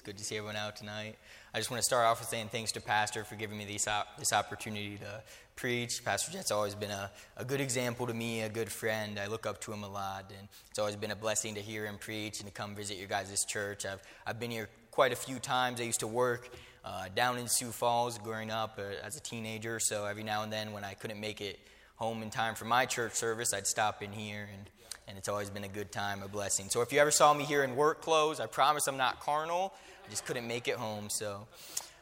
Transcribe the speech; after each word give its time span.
It's 0.00 0.06
good 0.06 0.16
to 0.16 0.24
see 0.24 0.38
everyone 0.38 0.56
out 0.56 0.76
tonight. 0.76 1.16
I 1.52 1.58
just 1.58 1.70
want 1.70 1.78
to 1.80 1.84
start 1.84 2.06
off 2.06 2.20
with 2.20 2.28
saying 2.30 2.48
thanks 2.50 2.72
to 2.72 2.80
Pastor 2.80 3.22
for 3.22 3.34
giving 3.34 3.58
me 3.58 3.66
this, 3.66 3.86
op- 3.86 4.16
this 4.16 4.32
opportunity 4.32 4.96
to 4.96 5.22
preach. 5.56 6.02
Pastor 6.02 6.32
Jet's 6.32 6.50
always 6.50 6.74
been 6.74 6.90
a, 6.90 7.10
a 7.36 7.44
good 7.44 7.60
example 7.60 8.06
to 8.06 8.14
me, 8.14 8.40
a 8.40 8.48
good 8.48 8.72
friend. 8.72 9.18
I 9.18 9.26
look 9.26 9.44
up 9.44 9.60
to 9.60 9.74
him 9.74 9.84
a 9.84 9.88
lot, 9.90 10.32
and 10.34 10.48
it's 10.70 10.78
always 10.78 10.96
been 10.96 11.10
a 11.10 11.16
blessing 11.16 11.54
to 11.56 11.60
hear 11.60 11.84
him 11.84 11.98
preach 11.98 12.40
and 12.40 12.48
to 12.48 12.50
come 12.50 12.74
visit 12.74 12.96
your 12.96 13.08
guys' 13.08 13.44
church. 13.44 13.84
I've, 13.84 14.00
I've 14.26 14.40
been 14.40 14.50
here 14.50 14.70
quite 14.90 15.12
a 15.12 15.16
few 15.16 15.38
times. 15.38 15.82
I 15.82 15.84
used 15.84 16.00
to 16.00 16.06
work 16.06 16.48
uh, 16.82 17.08
down 17.14 17.36
in 17.36 17.46
Sioux 17.46 17.70
Falls 17.70 18.16
growing 18.16 18.50
up 18.50 18.78
uh, 18.78 19.06
as 19.06 19.18
a 19.18 19.20
teenager, 19.20 19.78
so 19.80 20.06
every 20.06 20.22
now 20.22 20.44
and 20.44 20.50
then 20.50 20.72
when 20.72 20.82
I 20.82 20.94
couldn't 20.94 21.20
make 21.20 21.42
it 21.42 21.60
home 21.96 22.22
in 22.22 22.30
time 22.30 22.54
for 22.54 22.64
my 22.64 22.86
church 22.86 23.12
service, 23.12 23.52
I'd 23.52 23.66
stop 23.66 24.02
in 24.02 24.12
here 24.12 24.48
and 24.50 24.70
and 25.10 25.18
it's 25.18 25.28
always 25.28 25.50
been 25.50 25.64
a 25.64 25.68
good 25.68 25.90
time, 25.90 26.22
a 26.22 26.28
blessing. 26.28 26.68
So 26.70 26.82
if 26.82 26.92
you 26.92 27.00
ever 27.00 27.10
saw 27.10 27.34
me 27.34 27.42
here 27.42 27.64
in 27.64 27.74
work 27.74 28.00
clothes, 28.00 28.38
I 28.38 28.46
promise 28.46 28.86
I'm 28.86 28.96
not 28.96 29.18
carnal. 29.18 29.74
I 30.06 30.08
just 30.08 30.24
couldn't 30.24 30.46
make 30.46 30.68
it 30.68 30.76
home. 30.76 31.10
So 31.10 31.48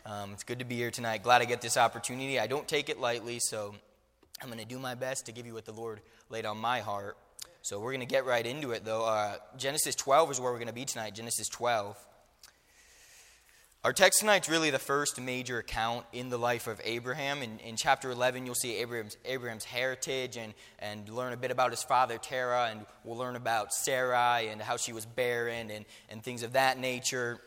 um, 0.05 0.34
it's 0.34 0.45
good 0.45 0.59
to 0.59 0.67
be 0.67 0.77
here 0.77 0.91
tonight. 0.91 1.23
Glad 1.23 1.41
I 1.41 1.47
get 1.47 1.62
this 1.62 1.79
opportunity. 1.79 2.39
I 2.39 2.47
don't 2.47 2.69
take 2.69 2.91
it 2.91 3.01
lightly, 3.01 3.39
so 3.41 3.75
I'm 4.42 4.48
going 4.48 4.61
to 4.61 4.67
do 4.67 4.78
my 4.78 4.95
best 4.95 5.25
to 5.25 5.33
give 5.33 5.47
you 5.47 5.55
what 5.55 5.65
the 5.65 5.73
Lord 5.73 6.03
laid 6.28 6.45
on 6.45 6.59
my 6.59 6.81
heart. 6.81 7.17
So 7.62 7.81
we're 7.81 7.92
going 7.92 8.00
to 8.00 8.06
get 8.06 8.27
right 8.27 8.47
into 8.47 8.73
it, 8.73 8.84
though. 8.84 9.06
Uh, 9.06 9.37
Genesis 9.56 9.95
12 9.95 10.33
is 10.33 10.41
where 10.41 10.53
we're 10.53 10.59
going 10.59 10.69
to 10.69 10.75
be 10.75 10.84
tonight. 10.84 11.15
Genesis 11.15 11.48
12. 11.48 11.97
Our 13.84 13.93
text 13.93 14.19
tonight 14.19 14.43
is 14.43 14.48
really 14.48 14.71
the 14.71 14.81
first 14.81 15.21
major 15.21 15.59
account 15.59 16.05
in 16.12 16.31
the 16.31 16.37
life 16.37 16.67
of 16.67 16.81
Abraham. 16.83 17.43
In, 17.43 17.61
in 17.61 17.77
chapter 17.77 18.11
11, 18.11 18.45
you'll 18.45 18.57
see 18.57 18.75
Abraham's, 18.79 19.17
Abraham's 19.25 19.62
heritage 19.62 20.37
and, 20.37 20.53
and 20.81 21.09
learn 21.09 21.33
a 21.33 21.37
bit 21.37 21.53
about 21.53 21.71
his 21.71 21.84
father 21.84 22.19
Terah, 22.19 22.71
and 22.73 22.84
we'll 23.05 23.17
learn 23.17 23.37
about 23.37 23.73
Sarai 23.73 24.49
and 24.49 24.61
how 24.61 24.79
she 24.79 24.93
was 24.93 25.06
barren 25.06 25.71
and, 25.71 25.84
and 26.09 26.25
things 26.25 26.43
of 26.43 26.55
that 26.55 26.77
nature. 26.81 27.39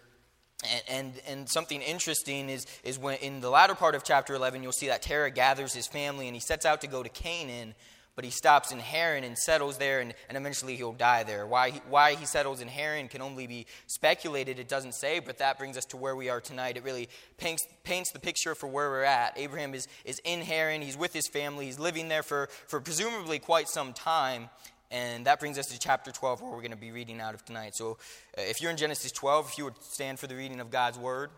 And, 0.71 0.83
and, 0.87 1.21
and, 1.27 1.49
something 1.49 1.81
interesting 1.81 2.47
is, 2.49 2.65
is 2.85 2.97
when 2.97 3.17
in 3.17 3.41
the 3.41 3.49
latter 3.49 3.75
part 3.75 3.93
of 3.93 4.05
chapter 4.05 4.33
11, 4.33 4.63
you'll 4.63 4.71
see 4.71 4.87
that 4.87 5.01
Terah 5.01 5.31
gathers 5.31 5.73
his 5.73 5.87
family 5.87 6.27
and 6.27 6.35
he 6.35 6.39
sets 6.39 6.65
out 6.65 6.79
to 6.81 6.87
go 6.87 7.03
to 7.03 7.09
Canaan 7.09 7.75
but 8.15 8.25
he 8.25 8.31
stops 8.31 8.71
in 8.71 8.79
Haran 8.79 9.23
and 9.23 9.37
settles 9.37 9.77
there, 9.77 9.99
and, 9.99 10.13
and 10.27 10.37
eventually 10.37 10.75
he'll 10.75 10.91
die 10.91 11.23
there. 11.23 11.47
Why 11.47 11.71
he, 11.71 11.81
why 11.89 12.15
he 12.15 12.25
settles 12.25 12.61
in 12.61 12.67
Haran 12.67 13.07
can 13.07 13.21
only 13.21 13.47
be 13.47 13.67
speculated, 13.87 14.59
it 14.59 14.67
doesn't 14.67 14.95
say, 14.95 15.19
but 15.19 15.37
that 15.37 15.57
brings 15.57 15.77
us 15.77 15.85
to 15.85 15.97
where 15.97 16.15
we 16.15 16.29
are 16.29 16.41
tonight. 16.41 16.77
It 16.77 16.83
really 16.83 17.07
paints, 17.37 17.65
paints 17.83 18.11
the 18.11 18.19
picture 18.19 18.53
for 18.53 18.67
where 18.67 18.89
we're 18.89 19.03
at. 19.03 19.37
Abraham 19.37 19.73
is, 19.73 19.87
is 20.03 20.19
in 20.25 20.41
Haran, 20.41 20.81
he's 20.81 20.97
with 20.97 21.13
his 21.13 21.27
family, 21.27 21.65
he's 21.65 21.79
living 21.79 22.09
there 22.09 22.23
for, 22.23 22.49
for 22.67 22.81
presumably 22.81 23.39
quite 23.39 23.69
some 23.69 23.93
time. 23.93 24.49
And 24.91 25.25
that 25.25 25.39
brings 25.39 25.57
us 25.57 25.67
to 25.67 25.79
chapter 25.79 26.11
12, 26.11 26.41
where 26.41 26.51
we're 26.51 26.57
going 26.57 26.71
to 26.71 26.77
be 26.77 26.91
reading 26.91 27.21
out 27.21 27.33
of 27.33 27.45
tonight. 27.45 27.75
So, 27.75 27.97
uh, 28.37 28.41
if 28.41 28.61
you're 28.61 28.71
in 28.71 28.75
Genesis 28.75 29.13
12, 29.13 29.51
if 29.51 29.57
you 29.57 29.63
would 29.63 29.81
stand 29.81 30.19
for 30.19 30.27
the 30.27 30.35
reading 30.35 30.59
of 30.59 30.69
God's 30.69 30.99
word. 30.99 31.29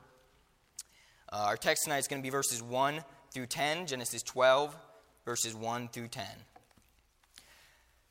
Uh, 1.31 1.45
our 1.47 1.57
text 1.57 1.83
tonight 1.83 1.99
is 1.99 2.07
going 2.07 2.19
to 2.19 2.23
be 2.23 2.31
verses 2.31 2.63
1 2.63 3.03
through 3.31 3.45
10, 3.45 3.85
Genesis 3.85 4.23
12, 4.23 4.75
verses 5.23 5.53
1 5.55 5.87
through 5.89 6.07
10. 6.07 6.25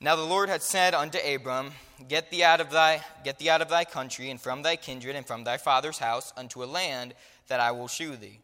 Now 0.02 0.16
the 0.16 0.22
Lord 0.22 0.48
had 0.48 0.64
said 0.64 0.94
unto 0.94 1.16
Abram, 1.18 1.70
Get 2.08 2.28
thee 2.28 2.42
out 2.42 2.60
of 2.60 2.70
thy 2.70 3.04
get 3.22 3.38
thee 3.38 3.48
out 3.48 3.62
of 3.62 3.68
thy 3.68 3.84
country 3.84 4.30
and 4.30 4.40
from 4.40 4.62
thy 4.62 4.74
kindred 4.74 5.14
and 5.14 5.24
from 5.24 5.44
thy 5.44 5.58
father's 5.58 5.98
house 5.98 6.32
unto 6.36 6.64
a 6.64 6.66
land 6.66 7.14
that 7.46 7.60
I 7.60 7.70
will 7.70 7.86
shew 7.86 8.16
thee. 8.16 8.40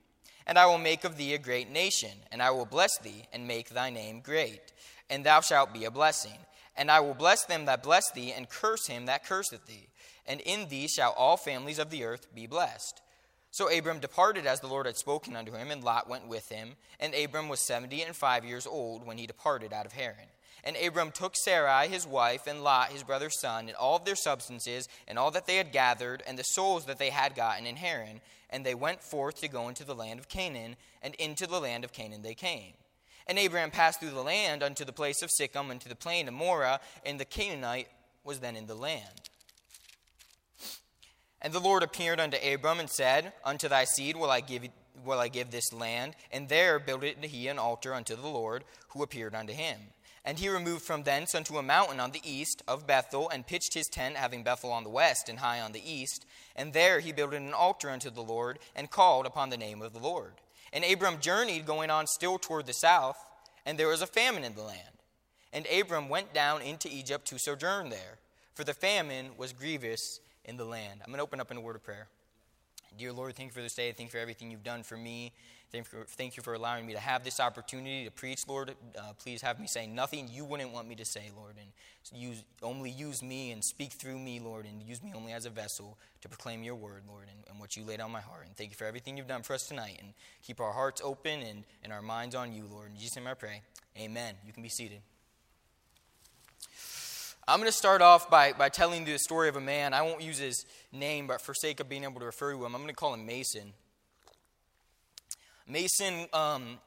And 0.47 0.57
I 0.57 0.67
will 0.67 0.79
make 0.79 1.03
of 1.03 1.17
thee 1.17 1.35
a 1.35 1.39
great 1.39 1.69
nation, 1.69 2.13
and 2.31 2.41
I 2.41 2.53
will 2.53 2.65
bless 2.65 2.97
thee 2.99 3.25
and 3.33 3.49
make 3.49 3.71
thy 3.71 3.91
name 3.91 4.21
great, 4.21 4.73
and 5.11 5.27
thou 5.27 5.41
shalt 5.41 5.75
be 5.75 5.85
a 5.85 5.91
blessing. 5.91 6.39
And 6.77 6.93
I 6.93 7.01
will 7.01 7.15
bless 7.15 7.45
them 7.45 7.65
that 7.65 7.83
bless 7.83 8.09
thee, 8.13 8.33
and 8.33 8.49
curse 8.49 8.87
him 8.87 9.07
that 9.07 9.25
curseth 9.25 9.67
thee. 9.67 9.89
And 10.27 10.41
in 10.43 10.69
thee 10.69 10.87
shall 10.87 11.11
all 11.11 11.37
families 11.37 11.81
of 11.81 11.91
the 11.91 12.05
earth 12.05 12.33
be 12.33 12.47
blessed. 12.47 13.03
So 13.51 13.69
Abram 13.77 13.99
departed 13.99 14.47
as 14.47 14.61
the 14.61 14.69
Lord 14.69 14.87
had 14.87 14.97
spoken 14.97 15.35
unto 15.35 15.55
him, 15.55 15.73
and 15.73 15.83
Lot 15.83 16.09
went 16.09 16.29
with 16.29 16.49
him. 16.51 16.77
And 17.01 17.17
Abram 17.17 17.49
was 17.49 17.67
seventy 17.67 18.03
and 18.03 18.15
five 18.15 18.45
years 18.45 18.65
old 18.65 19.05
when 19.05 19.19
he 19.19 19.27
departed 19.27 19.73
out 19.73 19.87
of 19.87 19.93
Haran. 19.93 20.29
And 20.65 20.77
Abram 20.77 21.11
took 21.13 21.35
Sarai 21.37 21.89
his 21.89 22.07
wife, 22.07 22.47
and 22.47 22.63
Lot 22.63 22.91
his 22.91 23.03
brother's 23.03 23.41
son, 23.41 23.69
and 23.69 23.77
all 23.77 23.97
of 23.97 24.05
their 24.05 24.17
substances, 24.17 24.89
and 25.07 25.19
all 25.19 25.31
that 25.31 25.47
they 25.47 25.57
had 25.57 25.73
gathered, 25.73 26.23
and 26.27 26.39
the 26.39 26.43
souls 26.43 26.85
that 26.87 26.99
they 26.99 27.11
had 27.11 27.35
gotten 27.35 27.67
in 27.67 27.77
Haran. 27.77 28.21
And 28.51 28.65
they 28.65 28.75
went 28.75 29.03
forth 29.03 29.41
to 29.41 29.49
go 29.49 29.69
into 29.69 29.85
the 29.85 29.95
land 29.95 30.19
of 30.19 30.29
Canaan, 30.29 30.77
and 31.03 31.15
into 31.17 31.47
the 31.47 31.61
land 31.61 31.85
of 31.85 31.93
Canaan 31.93 32.23
they 32.23 32.35
came. 32.35 32.75
And 33.27 33.39
Abraham 33.39 33.71
passed 33.71 34.01
through 34.01 34.11
the 34.11 34.23
land 34.23 34.63
unto 34.63 34.85
the 34.85 34.93
place 34.93 35.23
of 35.23 35.31
Sichem, 35.31 35.71
unto 35.71 35.89
the 35.89 35.95
plain 35.95 36.29
of 36.29 36.35
Moreh, 36.35 36.81
and 37.05 37.21
the 37.21 37.25
Canaanite 37.25 37.89
was 38.25 38.41
then 38.41 38.57
in 38.57 38.67
the 38.67 38.75
land. 38.75 39.29
And 41.41 41.53
the 41.53 41.61
Lord 41.61 41.83
appeared 41.83 42.19
unto 42.19 42.37
Abram 42.37 42.81
and 42.81 42.91
said, 42.91 43.33
Unto 43.45 43.69
thy 43.69 43.85
seed 43.85 44.17
will 44.17 44.31
I 44.31 44.41
give 44.41 44.69
will 45.05 45.21
I 45.21 45.29
give 45.29 45.51
this 45.51 45.73
land, 45.73 46.17
and 46.33 46.49
there 46.49 46.79
builded 46.79 47.25
he 47.25 47.47
an 47.47 47.59
altar 47.59 47.95
unto 47.95 48.17
the 48.17 48.27
Lord, 48.27 48.65
who 48.89 49.03
appeared 49.03 49.35
unto 49.35 49.53
him. 49.53 49.79
And 50.29 50.39
he 50.39 50.51
removed 50.51 50.83
from 50.83 51.05
thence 51.05 51.35
unto 51.35 51.57
a 51.57 51.63
mountain 51.63 51.99
on 51.99 52.11
the 52.11 52.21
east 52.23 52.63
of 52.69 52.87
Bethel, 52.87 53.31
and 53.31 53.47
pitched 53.47 53.73
his 53.73 53.89
tent, 53.89 54.19
having 54.19 54.43
Bethel 54.43 54.71
on 54.71 54.85
the 54.85 54.91
west 54.91 55.27
and 55.31 55.39
Hai 55.39 55.59
on 55.59 55.73
the 55.73 55.81
east. 55.91 56.27
And 56.55 56.75
there 56.75 57.01
he 57.01 57.13
builded 57.13 57.41
an 57.41 57.55
altar 57.55 57.89
unto 57.89 58.11
the 58.11 58.21
Lord, 58.21 58.59
and 58.77 58.91
called 58.91 59.25
upon 59.25 59.49
the 59.49 59.57
name 59.57 59.81
of 59.81 59.95
the 59.95 59.99
Lord. 59.99 60.35
And 60.71 60.85
Abram 60.85 61.21
journeyed, 61.21 61.65
going 61.65 61.89
on 61.89 62.07
still 62.07 62.37
toward 62.37 62.67
the 62.67 62.75
south, 62.75 63.17
and 63.65 63.79
there 63.79 63.89
was 63.89 64.03
a 64.03 64.07
famine 64.07 64.45
in 64.45 64.55
the 64.55 64.63
land. 64.63 64.83
And 65.51 65.67
Abram 65.67 66.11
went 66.11 66.35
down 66.35 66.61
into 66.61 66.91
Egypt 66.93 67.27
to 67.29 67.39
sojourn 67.39 67.89
there, 67.89 68.19
for 68.55 68.65
the 68.65 68.75
famine 68.75 69.31
was 69.39 69.55
grievous 69.55 70.21
in 70.45 70.59
the 70.59 70.67
land. 70.67 71.01
I'm 71.01 71.11
going 71.11 71.21
to 71.21 71.23
open 71.23 71.41
up 71.41 71.51
in 71.51 71.57
a 71.57 71.63
word 71.63 71.77
of 71.77 71.85
prayer. 71.85 72.09
Dear 72.99 73.15
Lord, 73.15 73.35
thank 73.35 73.49
you 73.49 73.55
for 73.55 73.63
this 73.63 73.75
day. 73.75 73.93
Thank 73.93 74.09
you 74.09 74.13
for 74.13 74.19
everything 74.19 74.51
you've 74.51 74.63
done 74.63 74.83
for 74.83 74.99
me. 74.99 75.33
Thank 75.71 75.93
you 75.93 75.99
for, 75.99 76.05
thank 76.07 76.37
you 76.37 76.43
for 76.43 76.55
allowing 76.55 76.87
me 76.87 76.95
to 76.95 76.99
have 76.99 77.25
this 77.25 77.41
opportunity 77.41 78.07
to 78.07 78.11
preach, 78.11 78.49
Lord. 78.49 78.75
Uh, 78.99 79.13
please 79.19 79.43
have 79.43 79.61
me 79.61 79.67
say 79.67 79.87
nothing 79.87 80.29
you 80.33 80.47
wouldn't 80.47 80.73
want 80.73 80.89
me 80.89 80.95
to 80.95 81.05
say, 81.05 81.31
Lord. 81.37 81.57
And 81.61 81.69
use, 82.19 82.43
only 82.63 82.91
use 82.91 83.23
me 83.23 83.51
and 83.51 83.63
speak 83.63 83.93
through 83.93 84.19
me, 84.19 84.41
Lord, 84.41 84.65
and 84.65 84.83
use 84.83 85.03
me 85.03 85.13
only 85.15 85.33
as 85.33 85.45
a 85.45 85.51
vessel 85.51 85.99
to 86.23 86.29
proclaim 86.29 86.63
your 86.63 86.75
word, 86.75 87.03
Lord, 87.07 87.27
and, 87.31 87.41
and 87.51 87.61
what 87.61 87.77
you 87.77 87.85
laid 87.85 88.01
on 88.01 88.11
my 88.11 88.21
heart. 88.23 88.47
And 88.47 88.57
thank 88.57 88.71
you 88.71 88.77
for 88.77 88.87
everything 88.87 89.19
you've 89.19 89.29
done 89.29 89.43
for 89.43 89.53
us 89.53 89.69
tonight. 89.69 89.99
And 90.01 90.15
keep 90.43 90.59
our 90.59 90.73
hearts 90.73 91.03
open 91.05 91.43
and, 91.43 91.65
and 91.85 91.93
our 91.93 92.03
minds 92.03 92.35
on 92.35 92.55
you, 92.55 92.65
Lord. 92.65 92.91
In 92.91 92.97
Jesus' 92.97 93.17
name 93.17 93.27
I 93.27 93.35
pray. 93.35 93.61
Amen. 93.99 94.37
You 94.47 94.55
can 94.55 94.63
be 94.63 94.71
seated. 94.71 95.03
I'm 97.47 97.61
going 97.61 97.71
to 97.71 97.77
start 97.77 98.01
off 98.01 98.31
by, 98.31 98.53
by 98.53 98.71
telling 98.71 99.05
the 99.05 99.19
story 99.19 99.49
of 99.49 99.57
a 99.57 99.61
man. 99.61 99.93
I 99.93 100.03
won't 100.03 100.23
use 100.23 100.39
his 100.39 100.67
name, 100.93 101.27
but 101.27 101.41
for 101.41 101.53
sake 101.53 101.81
of 101.81 101.89
being 101.89 102.05
able 102.05 102.21
to 102.21 102.27
refer 102.27 102.53
to 102.53 102.65
him, 102.65 102.75
I'm 102.75 102.83
going 102.83 102.89
to 102.89 102.95
call 102.95 103.15
him 103.15 103.27
Mason. 103.27 103.73
Mason 105.69 106.27
um, 106.33 106.79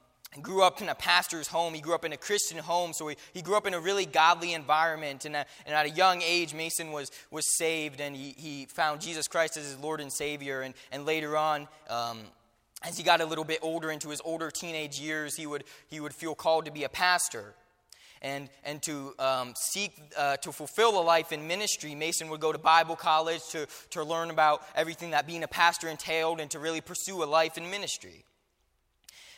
grew 0.41 0.63
up 0.63 0.81
in 0.81 0.89
a 0.89 0.95
pastor's 0.95 1.47
home. 1.47 1.73
He 1.73 1.81
grew 1.81 1.93
up 1.93 2.05
in 2.05 2.13
a 2.13 2.17
Christian 2.17 2.57
home, 2.57 2.93
so 2.93 3.07
he, 3.09 3.15
he 3.33 3.41
grew 3.41 3.55
up 3.55 3.67
in 3.67 3.73
a 3.73 3.79
really 3.79 4.05
godly 4.05 4.53
environment. 4.53 5.25
And, 5.25 5.35
uh, 5.35 5.43
and 5.65 5.75
at 5.75 5.85
a 5.85 5.89
young 5.89 6.21
age, 6.21 6.53
Mason 6.53 6.91
was, 6.91 7.11
was 7.29 7.45
saved 7.57 7.99
and 7.99 8.15
he, 8.15 8.33
he 8.37 8.65
found 8.65 9.01
Jesus 9.01 9.27
Christ 9.27 9.57
as 9.57 9.65
his 9.65 9.77
Lord 9.77 9.99
and 9.99 10.11
Savior. 10.11 10.61
And, 10.61 10.73
and 10.91 11.05
later 11.05 11.35
on, 11.35 11.67
um, 11.89 12.19
as 12.83 12.97
he 12.97 13.03
got 13.03 13.21
a 13.21 13.25
little 13.25 13.43
bit 13.43 13.59
older 13.61 13.91
into 13.91 14.09
his 14.09 14.21
older 14.23 14.49
teenage 14.49 14.99
years, 14.99 15.35
he 15.35 15.45
would, 15.45 15.65
he 15.87 15.99
would 15.99 16.13
feel 16.13 16.33
called 16.33 16.65
to 16.65 16.71
be 16.71 16.83
a 16.83 16.89
pastor. 16.89 17.53
And, 18.23 18.49
and 18.63 18.83
to 18.83 19.15
um, 19.17 19.53
seek 19.55 19.99
uh, 20.15 20.37
to 20.37 20.51
fulfill 20.51 20.99
a 20.99 21.01
life 21.01 21.31
in 21.31 21.47
ministry, 21.47 21.95
Mason 21.95 22.29
would 22.29 22.39
go 22.39 22.51
to 22.51 22.59
Bible 22.59 22.95
college 22.95 23.41
to, 23.49 23.67
to 23.89 24.03
learn 24.03 24.29
about 24.29 24.61
everything 24.75 25.09
that 25.09 25.25
being 25.25 25.41
a 25.41 25.47
pastor 25.47 25.89
entailed 25.89 26.39
and 26.39 26.49
to 26.51 26.59
really 26.59 26.81
pursue 26.81 27.23
a 27.23 27.25
life 27.25 27.57
in 27.57 27.71
ministry. 27.71 28.23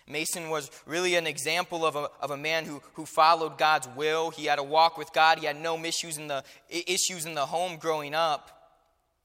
Mason 0.08 0.50
was 0.50 0.70
really 0.86 1.16
an 1.16 1.28
example 1.28 1.86
of 1.86 1.96
a, 1.96 2.10
of 2.20 2.32
a 2.32 2.38
man 2.38 2.66
who, 2.66 2.82
who 2.94 3.06
followed 3.06 3.58
God's 3.58 3.88
will. 3.96 4.32
He 4.32 4.46
had 4.46 4.60
a 4.60 4.64
walk 4.64 4.98
with 4.98 5.14
God. 5.14 5.40
He 5.40 5.46
had 5.46 5.60
no 5.60 5.78
issues 5.84 6.18
in 6.18 6.28
the, 6.28 6.44
issues 6.70 7.26
in 7.26 7.36
the 7.36 7.46
home 7.46 7.78
growing 7.78 8.14
up. 8.14 8.50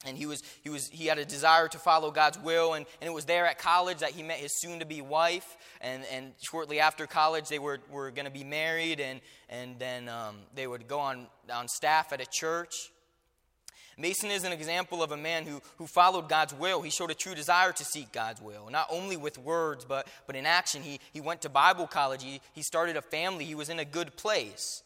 And 0.06 0.16
he, 0.16 0.26
was, 0.26 0.44
he, 0.62 0.70
was, 0.70 0.88
he 0.88 1.06
had 1.06 1.18
a 1.18 1.24
desire 1.24 1.66
to 1.66 1.78
follow 1.78 2.12
God's 2.12 2.38
will. 2.38 2.74
And, 2.74 2.86
and 3.00 3.08
it 3.10 3.12
was 3.12 3.24
there 3.24 3.46
at 3.46 3.58
college 3.58 3.98
that 3.98 4.10
he 4.10 4.22
met 4.22 4.38
his 4.38 4.56
soon 4.60 4.78
to 4.78 4.86
be 4.86 5.00
wife. 5.00 5.56
And, 5.80 6.04
and 6.12 6.32
shortly 6.40 6.78
after 6.78 7.06
college, 7.08 7.48
they 7.48 7.58
were, 7.58 7.80
were 7.90 8.12
going 8.12 8.26
to 8.26 8.30
be 8.30 8.44
married. 8.44 9.00
And, 9.00 9.20
and 9.48 9.76
then 9.80 10.08
um, 10.08 10.36
they 10.54 10.68
would 10.68 10.86
go 10.86 11.00
on, 11.00 11.26
on 11.52 11.66
staff 11.66 12.12
at 12.12 12.20
a 12.20 12.26
church. 12.30 12.92
Mason 13.98 14.30
is 14.30 14.44
an 14.44 14.52
example 14.52 15.02
of 15.02 15.10
a 15.10 15.16
man 15.16 15.44
who, 15.44 15.60
who 15.76 15.86
followed 15.86 16.28
God's 16.28 16.54
will. 16.54 16.82
He 16.82 16.90
showed 16.90 17.10
a 17.10 17.14
true 17.14 17.34
desire 17.34 17.72
to 17.72 17.84
seek 17.84 18.12
God's 18.12 18.40
will, 18.40 18.68
not 18.70 18.86
only 18.90 19.16
with 19.16 19.38
words, 19.38 19.84
but, 19.84 20.06
but 20.26 20.36
in 20.36 20.46
action. 20.46 20.82
He, 20.82 21.00
he 21.12 21.20
went 21.20 21.42
to 21.42 21.48
Bible 21.48 21.88
college, 21.88 22.22
he, 22.22 22.40
he 22.52 22.62
started 22.62 22.96
a 22.96 23.02
family, 23.02 23.44
he 23.44 23.56
was 23.56 23.68
in 23.68 23.80
a 23.80 23.84
good 23.84 24.16
place. 24.16 24.82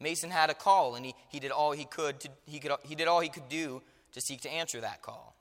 Mason 0.00 0.30
had 0.30 0.50
a 0.50 0.54
call, 0.54 0.94
and 0.94 1.04
he, 1.04 1.14
he 1.28 1.40
did 1.40 1.50
all 1.50 1.72
he 1.72 1.84
could, 1.84 2.20
to, 2.20 2.28
he 2.46 2.58
could 2.58 2.72
he 2.82 2.94
did 2.94 3.06
all 3.06 3.20
he 3.20 3.28
could 3.28 3.48
do 3.48 3.82
to 4.12 4.20
seek 4.20 4.40
to 4.42 4.52
answer 4.52 4.80
that 4.80 5.02
call. 5.02 5.36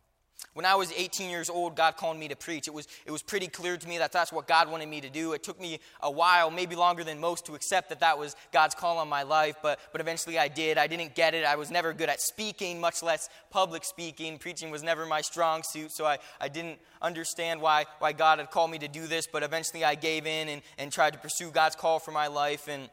When 0.53 0.65
I 0.65 0.75
was 0.75 0.91
18 0.91 1.31
years 1.31 1.49
old, 1.49 1.75
God 1.75 1.97
called 1.97 2.17
me 2.17 2.27
to 2.27 2.35
preach. 2.35 2.67
It 2.67 2.73
was, 2.73 2.87
it 3.05 3.11
was 3.11 3.23
pretty 3.23 3.47
clear 3.47 3.75
to 3.75 3.87
me 3.87 3.97
that 3.97 4.11
that's 4.11 4.31
what 4.31 4.47
God 4.47 4.69
wanted 4.69 4.87
me 4.87 5.01
to 5.01 5.09
do. 5.09 5.33
It 5.33 5.41
took 5.41 5.59
me 5.59 5.79
a 6.01 6.11
while, 6.11 6.51
maybe 6.51 6.75
longer 6.75 7.03
than 7.03 7.19
most, 7.19 7.45
to 7.47 7.55
accept 7.55 7.89
that 7.89 8.01
that 8.01 8.19
was 8.19 8.35
God's 8.51 8.75
call 8.75 8.99
on 8.99 9.09
my 9.09 9.23
life, 9.23 9.55
but, 9.63 9.79
but 9.91 9.99
eventually 9.99 10.37
I 10.37 10.47
did. 10.47 10.77
I 10.77 10.85
didn't 10.85 11.15
get 11.15 11.33
it. 11.33 11.43
I 11.43 11.55
was 11.55 11.71
never 11.71 11.91
good 11.91 12.07
at 12.07 12.21
speaking, 12.21 12.79
much 12.79 13.01
less 13.01 13.29
public 13.49 13.83
speaking. 13.83 14.37
Preaching 14.37 14.69
was 14.69 14.83
never 14.83 15.07
my 15.07 15.21
strong 15.21 15.63
suit, 15.63 15.91
so 15.91 16.05
I, 16.05 16.19
I 16.39 16.49
didn't 16.49 16.77
understand 17.01 17.59
why, 17.59 17.85
why 17.97 18.13
God 18.13 18.37
had 18.37 18.51
called 18.51 18.69
me 18.69 18.77
to 18.79 18.87
do 18.87 19.07
this, 19.07 19.25
but 19.25 19.41
eventually 19.41 19.83
I 19.83 19.95
gave 19.95 20.27
in 20.27 20.49
and, 20.49 20.61
and 20.77 20.91
tried 20.91 21.13
to 21.13 21.19
pursue 21.19 21.49
God's 21.49 21.75
call 21.75 21.97
for 21.97 22.11
my 22.11 22.27
life. 22.27 22.67
And 22.67 22.89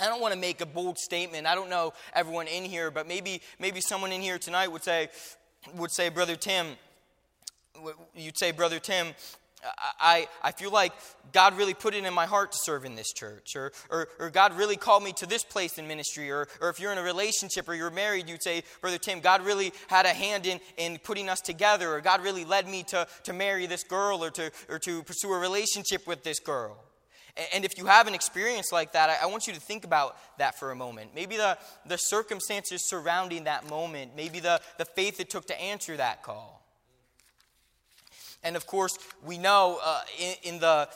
I 0.00 0.06
don't 0.06 0.20
want 0.20 0.34
to 0.34 0.40
make 0.40 0.60
a 0.60 0.66
bold 0.66 0.98
statement. 0.98 1.46
I 1.46 1.54
don't 1.54 1.70
know 1.70 1.92
everyone 2.14 2.48
in 2.48 2.64
here, 2.64 2.90
but 2.90 3.06
maybe, 3.06 3.40
maybe 3.60 3.80
someone 3.80 4.10
in 4.10 4.20
here 4.20 4.38
tonight 4.38 4.68
would 4.68 4.82
say, 4.82 5.08
would 5.74 5.90
say, 5.90 6.08
Brother 6.08 6.36
Tim, 6.36 6.76
you'd 8.14 8.38
say, 8.38 8.52
Brother 8.52 8.78
Tim, 8.78 9.08
I, 10.00 10.28
I 10.42 10.52
feel 10.52 10.70
like 10.70 10.92
God 11.32 11.56
really 11.56 11.74
put 11.74 11.94
it 11.94 12.04
in 12.04 12.14
my 12.14 12.26
heart 12.26 12.52
to 12.52 12.58
serve 12.60 12.84
in 12.84 12.94
this 12.94 13.12
church, 13.12 13.56
or, 13.56 13.72
or, 13.90 14.08
or, 14.18 14.30
God 14.30 14.56
really 14.56 14.76
called 14.76 15.02
me 15.02 15.12
to 15.14 15.26
this 15.26 15.42
place 15.42 15.78
in 15.78 15.88
ministry, 15.88 16.30
or, 16.30 16.46
or 16.60 16.68
if 16.68 16.78
you're 16.78 16.92
in 16.92 16.98
a 16.98 17.02
relationship 17.02 17.68
or 17.68 17.74
you're 17.74 17.90
married, 17.90 18.28
you'd 18.28 18.42
say, 18.42 18.62
Brother 18.80 18.98
Tim, 18.98 19.20
God 19.20 19.44
really 19.44 19.72
had 19.88 20.06
a 20.06 20.10
hand 20.10 20.46
in, 20.46 20.60
in 20.76 20.98
putting 20.98 21.28
us 21.28 21.40
together, 21.40 21.94
or 21.94 22.00
God 22.00 22.22
really 22.22 22.44
led 22.44 22.68
me 22.68 22.82
to, 22.84 23.06
to 23.24 23.32
marry 23.32 23.66
this 23.66 23.82
girl 23.82 24.22
or 24.22 24.30
to, 24.30 24.50
or 24.68 24.78
to 24.80 25.02
pursue 25.02 25.32
a 25.32 25.38
relationship 25.38 26.06
with 26.06 26.22
this 26.22 26.38
girl. 26.38 26.76
And 27.52 27.66
if 27.66 27.76
you 27.76 27.84
have 27.86 28.06
an 28.06 28.14
experience 28.14 28.72
like 28.72 28.92
that, 28.92 29.18
I 29.22 29.26
want 29.26 29.46
you 29.46 29.52
to 29.52 29.60
think 29.60 29.84
about 29.84 30.16
that 30.38 30.58
for 30.58 30.70
a 30.70 30.76
moment. 30.76 31.10
Maybe 31.14 31.36
the, 31.36 31.58
the 31.84 31.98
circumstances 31.98 32.88
surrounding 32.88 33.44
that 33.44 33.68
moment, 33.68 34.12
maybe 34.16 34.40
the, 34.40 34.60
the 34.78 34.86
faith 34.86 35.20
it 35.20 35.28
took 35.28 35.46
to 35.46 35.60
answer 35.60 35.96
that 35.98 36.22
call. 36.22 36.65
And 38.42 38.56
of 38.56 38.66
course, 38.66 38.98
we 39.24 39.38
know 39.38 39.78
uh, 39.82 40.00
in, 40.18 40.34
in, 40.42 40.58
the 40.60 40.88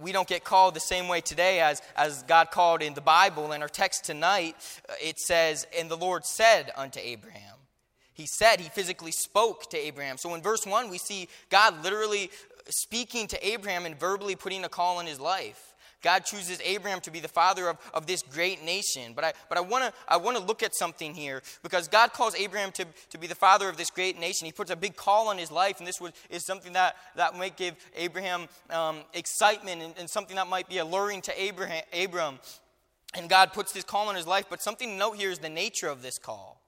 we 0.00 0.12
don't 0.12 0.28
get 0.28 0.44
called 0.44 0.74
the 0.74 0.80
same 0.80 1.08
way 1.08 1.20
today 1.20 1.60
as, 1.60 1.80
as 1.96 2.22
God 2.24 2.50
called 2.50 2.82
in 2.82 2.94
the 2.94 3.00
Bible. 3.00 3.52
In 3.52 3.62
our 3.62 3.68
text 3.68 4.04
tonight, 4.04 4.56
uh, 4.88 4.94
it 5.00 5.18
says, 5.18 5.66
And 5.78 5.90
the 5.90 5.96
Lord 5.96 6.24
said 6.24 6.70
unto 6.76 7.00
Abraham. 7.00 7.56
He 8.12 8.26
said, 8.26 8.60
he 8.60 8.68
physically 8.68 9.12
spoke 9.12 9.70
to 9.70 9.78
Abraham. 9.78 10.18
So 10.18 10.34
in 10.34 10.42
verse 10.42 10.66
1, 10.66 10.90
we 10.90 10.98
see 10.98 11.26
God 11.48 11.82
literally 11.82 12.30
speaking 12.68 13.26
to 13.28 13.46
Abraham 13.46 13.86
and 13.86 13.98
verbally 13.98 14.36
putting 14.36 14.62
a 14.64 14.68
call 14.68 14.98
on 14.98 15.06
his 15.06 15.18
life. 15.18 15.69
God 16.02 16.24
chooses 16.24 16.60
Abraham 16.64 17.00
to 17.00 17.10
be 17.10 17.20
the 17.20 17.28
father 17.28 17.68
of, 17.68 17.78
of 17.92 18.06
this 18.06 18.22
great 18.22 18.64
nation. 18.64 19.12
But 19.14 19.24
I, 19.24 19.32
but 19.48 19.58
I 19.58 19.60
want 19.60 19.84
to 19.84 19.92
I 20.08 20.16
wanna 20.16 20.38
look 20.38 20.62
at 20.62 20.74
something 20.74 21.14
here 21.14 21.42
because 21.62 21.88
God 21.88 22.12
calls 22.12 22.34
Abraham 22.34 22.72
to, 22.72 22.86
to 23.10 23.18
be 23.18 23.26
the 23.26 23.34
father 23.34 23.68
of 23.68 23.76
this 23.76 23.90
great 23.90 24.18
nation. 24.18 24.46
He 24.46 24.52
puts 24.52 24.70
a 24.70 24.76
big 24.76 24.96
call 24.96 25.28
on 25.28 25.38
his 25.38 25.50
life, 25.50 25.78
and 25.78 25.86
this 25.86 26.00
was, 26.00 26.12
is 26.30 26.44
something 26.44 26.72
that, 26.72 26.96
that 27.16 27.36
might 27.36 27.56
give 27.56 27.74
Abraham 27.96 28.48
um, 28.70 29.00
excitement 29.14 29.82
and, 29.82 29.94
and, 29.98 30.08
something 30.08 30.36
that 30.36 30.48
might 30.48 30.68
be 30.68 30.78
alluring 30.78 31.22
to 31.22 31.42
Abraham, 31.42 31.82
Abram. 31.92 32.38
And 33.14 33.28
God 33.28 33.52
puts 33.52 33.72
this 33.72 33.84
call 33.84 34.08
on 34.08 34.14
his 34.14 34.26
life. 34.26 34.46
But 34.48 34.62
something 34.62 34.88
to 34.88 34.94
note 34.94 35.16
here 35.16 35.30
is 35.30 35.40
the 35.40 35.48
nature 35.48 35.88
of 35.88 36.02
this 36.02 36.18
call. 36.18 36.59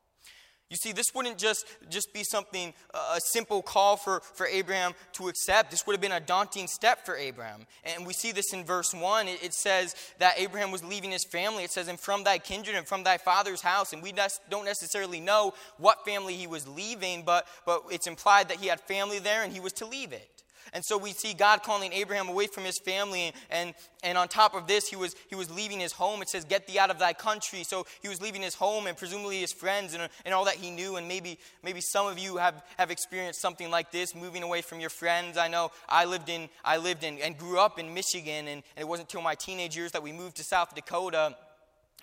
You 0.73 0.79
see, 0.79 0.93
this 0.93 1.15
wouldn't 1.15 1.37
just, 1.37 1.67
just 1.91 2.15
be 2.15 2.25
something, 2.25 2.73
a 2.95 3.21
simple 3.21 3.61
call 3.61 3.99
for, 3.99 4.21
for 4.21 4.47
Abraham 4.47 4.95
to 5.13 5.29
accept. 5.29 5.71
This 5.71 5.87
would 5.87 5.93
have 5.93 6.01
been 6.01 6.13
a 6.13 6.19
daunting 6.19 6.67
step 6.67 7.05
for 7.05 7.15
Abraham. 7.15 7.67
And 7.85 8.07
we 8.07 8.15
see 8.15 8.33
this 8.33 8.55
in 8.55 8.65
verse 8.65 8.95
1. 8.95 9.29
It, 9.29 9.45
it 9.45 9.53
says 9.53 9.95
that 10.19 10.33
Abraham 10.39 10.71
was 10.71 10.83
leaving 10.83 11.11
his 11.11 11.27
family. 11.27 11.63
It 11.63 11.73
says, 11.73 11.89
and 11.89 12.01
from 12.01 12.25
thy 12.25 12.39
kindred 12.39 12.75
and 12.75 12.87
from 12.87 13.05
thy 13.05 13.19
father's 13.19 13.61
house. 13.61 13.93
And 13.93 14.03
we 14.03 14.15
don't 14.49 14.65
necessarily 14.65 15.21
know 15.21 15.53
what 15.77 16.07
family 16.07 16.37
he 16.37 16.47
was 16.47 16.67
leaving, 16.67 17.23
but, 17.23 17.47
but 17.67 17.83
it's 17.91 18.07
implied 18.07 18.49
that 18.49 18.57
he 18.57 18.69
had 18.69 18.81
family 18.81 19.19
there 19.19 19.43
and 19.43 19.53
he 19.53 19.61
was 19.61 19.75
to 19.75 19.85
leave 19.85 20.15
it. 20.15 20.43
And 20.73 20.85
so 20.85 20.97
we 20.97 21.12
see 21.12 21.35
God 21.35 21.62
calling 21.62 21.93
Abraham 21.93 22.29
away 22.29 22.47
from 22.47 22.64
his 22.64 22.79
family. 22.79 23.32
And, 23.50 23.75
and 24.03 24.17
on 24.17 24.29
top 24.29 24.55
of 24.55 24.67
this, 24.67 24.88
he 24.88 24.97
was, 24.97 25.14
he 25.29 25.35
was 25.35 25.50
leaving 25.50 25.81
his 25.81 25.93
home. 25.93 26.23
It 26.23 26.29
says, 26.29 26.44
Get 26.44 26.67
thee 26.67 26.79
out 26.79 26.91
of 26.91 26.99
thy 26.99 27.12
country. 27.12 27.64
So 27.64 27.87
he 28.00 28.09
was 28.09 28.23
leaving 28.23 28.43
his 28.43 28.55
home 28.55 28.87
and 28.87 28.97
presumably 28.97 29.41
his 29.41 29.53
friends 29.53 29.94
and, 29.94 30.09
and 30.25 30.35
all 30.35 30.44
that 30.44 30.55
he 30.55 30.70
knew. 30.70 30.97
And 30.97 31.06
maybe, 31.09 31.38
maybe 31.62 31.81
some 31.81 32.06
of 32.06 32.19
you 32.19 32.37
have, 32.37 32.62
have 32.79 32.91
experienced 32.91 33.41
something 33.41 33.70
like 33.70 33.93
this, 33.93 34.14
moving 34.14 34.43
away 34.43 34.62
from 34.62 34.81
your 34.81 34.91
friends. 34.91 35.37
I 35.37 35.49
know 35.49 35.70
I 35.88 36.05
lived 36.05 36.29
in, 36.29 36.49
I 36.64 36.76
lived 36.76 37.05
in 37.05 37.19
and 37.19 37.37
grew 37.37 37.59
up 37.59 37.79
in 37.79 37.93
Michigan. 37.93 38.49
And, 38.49 38.62
and 38.76 38.82
it 38.82 38.88
wasn't 38.88 39.09
until 39.09 39.23
my 39.23 39.35
teenage 39.35 39.76
years 39.76 39.93
that 39.93 40.03
we 40.03 40.12
moved 40.12 40.37
to 40.37 40.44
South 40.44 40.75
Dakota. 40.75 41.37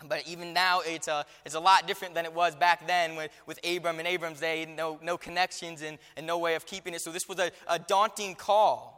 But 0.08 0.28
even 0.28 0.54
now, 0.54 0.82
it's 0.86 1.08
a, 1.08 1.26
it's 1.46 1.56
a 1.56 1.60
lot 1.60 1.88
different 1.88 2.14
than 2.14 2.26
it 2.26 2.34
was 2.34 2.56
back 2.56 2.88
then 2.88 3.16
with, 3.16 3.32
with 3.46 3.60
Abram 3.66 4.00
and 4.00 4.08
Abram's 4.08 4.40
day, 4.40 4.66
no, 4.66 5.00
no 5.04 5.18
connections 5.18 5.82
and, 5.82 5.98
and 6.16 6.26
no 6.26 6.38
way 6.38 6.56
of 6.56 6.66
keeping 6.66 6.94
it. 6.94 7.02
So 7.02 7.12
this 7.12 7.28
was 7.28 7.40
a, 7.40 7.52
a 7.68 7.80
daunting 7.80 8.36
call. 8.36 8.96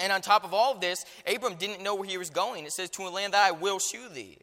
And 0.00 0.12
on 0.12 0.20
top 0.20 0.44
of 0.44 0.54
all 0.54 0.72
of 0.72 0.80
this, 0.80 1.04
Abram 1.26 1.54
didn't 1.54 1.82
know 1.82 1.94
where 1.94 2.08
he 2.08 2.18
was 2.18 2.30
going. 2.30 2.64
It 2.64 2.72
says, 2.72 2.90
To 2.90 3.02
a 3.02 3.10
land 3.10 3.34
that 3.34 3.46
I 3.46 3.50
will 3.52 3.78
shew 3.78 4.08
thee. 4.08 4.38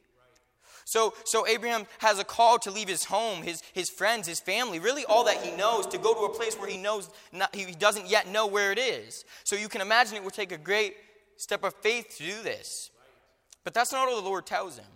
So, 0.86 1.13
so 1.24 1.45
Abraham 1.45 1.86
has 2.00 2.18
a 2.18 2.24
call 2.24 2.57
to 2.60 2.71
leave 2.71 2.88
his 2.88 3.04
home, 3.04 3.44
his, 3.44 3.62
his 3.74 3.92
friends, 3.92 4.27
his 4.27 4.39
family, 4.39 4.80
really 4.80 5.06
all 5.06 5.24
that 5.25 5.38
he 5.38 5.56
knows, 5.56 5.86
to 5.88 6.00
go 6.00 6.16
to 6.16 6.21
a 6.21 6.36
place 6.36 6.56
where 6.56 6.68
he 6.68 6.77
knows 6.77 7.12
not, 7.31 7.54
he 7.54 7.71
doesn't 7.74 8.10
yet 8.10 8.27
know 8.27 8.48
where 8.48 8.71
it 8.71 8.80
is. 8.80 9.24
So 9.44 9.56
you 9.56 9.69
can 9.69 9.81
imagine 9.81 10.16
it 10.16 10.24
would 10.24 10.33
take 10.33 10.51
a 10.51 10.57
great 10.57 10.95
step 11.38 11.63
of 11.63 11.75
faith 11.75 12.18
to 12.18 12.24
do 12.24 12.42
this. 12.42 12.89
But 13.63 13.75
that's 13.75 13.92
not 13.92 14.07
all 14.07 14.19
the 14.19 14.27
Lord 14.27 14.48
tells 14.48 14.80
him. 14.80 14.88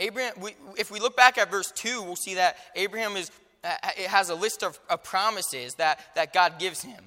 Abraham, 0.00 0.34
we, 0.40 0.54
if 0.76 0.90
we 0.90 1.00
look 1.00 1.16
back 1.16 1.38
at 1.38 1.50
verse 1.50 1.72
2, 1.72 2.02
we'll 2.02 2.16
see 2.16 2.34
that 2.34 2.56
Abraham 2.76 3.16
is, 3.16 3.30
uh, 3.64 3.74
it 3.96 4.08
has 4.08 4.30
a 4.30 4.34
list 4.34 4.62
of, 4.62 4.78
of 4.88 5.02
promises 5.02 5.74
that, 5.74 6.00
that 6.14 6.32
God 6.32 6.58
gives 6.58 6.82
him. 6.82 7.04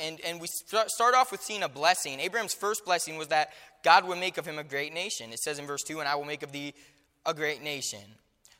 And, 0.00 0.20
and 0.20 0.40
we 0.40 0.46
start 0.46 1.14
off 1.14 1.32
with 1.32 1.42
seeing 1.42 1.64
a 1.64 1.68
blessing. 1.68 2.20
Abraham's 2.20 2.54
first 2.54 2.84
blessing 2.84 3.16
was 3.16 3.28
that 3.28 3.50
God 3.82 4.06
would 4.06 4.18
make 4.18 4.38
of 4.38 4.46
him 4.46 4.58
a 4.58 4.64
great 4.64 4.94
nation. 4.94 5.32
It 5.32 5.40
says 5.40 5.58
in 5.58 5.66
verse 5.66 5.82
2, 5.82 5.98
and 5.98 6.08
I 6.08 6.14
will 6.14 6.24
make 6.24 6.44
of 6.44 6.52
thee 6.52 6.74
a 7.26 7.34
great 7.34 7.62
nation. 7.62 8.00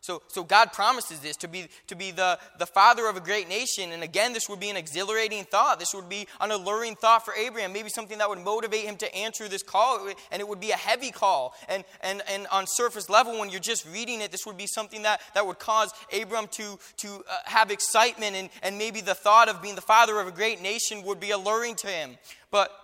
So, 0.03 0.21
so 0.27 0.43
God 0.43 0.73
promises 0.73 1.21
this 1.21 1.37
to 1.39 1.49
be, 1.49 1.69
to 1.87 1.95
be 1.95 2.11
the, 2.11 2.37
the 2.59 2.67
father 2.67 3.07
of 3.07 3.17
a 3.17 3.21
great 3.21 3.49
nation. 3.49 3.93
And 3.93 4.03
again, 4.03 4.33
this 4.33 4.49
would 4.49 4.59
be 4.59 4.69
an 4.69 4.77
exhilarating 4.77 5.45
thought. 5.45 5.79
This 5.79 5.95
would 5.95 6.09
be 6.09 6.27
an 6.41 6.51
alluring 6.51 6.97
thought 6.97 7.25
for 7.25 7.33
Abraham, 7.35 7.73
maybe 7.73 7.89
something 7.89 8.19
that 8.19 8.29
would 8.29 8.41
motivate 8.41 8.85
him 8.85 8.97
to 8.97 9.15
answer 9.15 9.47
this 9.47 9.63
call. 9.63 10.09
And 10.33 10.41
it 10.41 10.49
would 10.49 10.59
be 10.59 10.73
a 10.73 10.77
heavy 10.77 11.13
call. 11.13 11.55
And, 11.69 11.85
and, 12.01 12.21
and 12.29 12.49
on 12.49 12.67
surface 12.67 13.09
level, 13.09 13.39
when 13.39 13.49
you're 13.49 13.61
just 13.61 13.87
reading 13.93 14.21
it, 14.21 14.33
this 14.33 14.45
would 14.45 14.57
be 14.57 14.67
something 14.67 15.03
that, 15.03 15.21
that 15.35 15.47
would 15.47 15.61
cause 15.61 15.93
Abram 16.21 16.49
to, 16.49 16.81
to 16.97 17.09
uh, 17.09 17.37
have 17.45 17.71
excitement. 17.71 18.35
And, 18.35 18.51
and 18.65 18.79
maybe 18.79 19.03
the 19.03 19.15
thought 19.15 19.49
of 19.49 19.63
being 19.63 19.77
the 19.77 19.83
father 19.83 20.19
of 20.19 20.27
a 20.27 20.33
great 20.33 20.61
nation 20.61 21.05
would 21.05 21.21
be 21.21 21.31
alluring 21.31 21.77
to 21.77 21.87
him. 21.87 22.19
But 22.51 22.77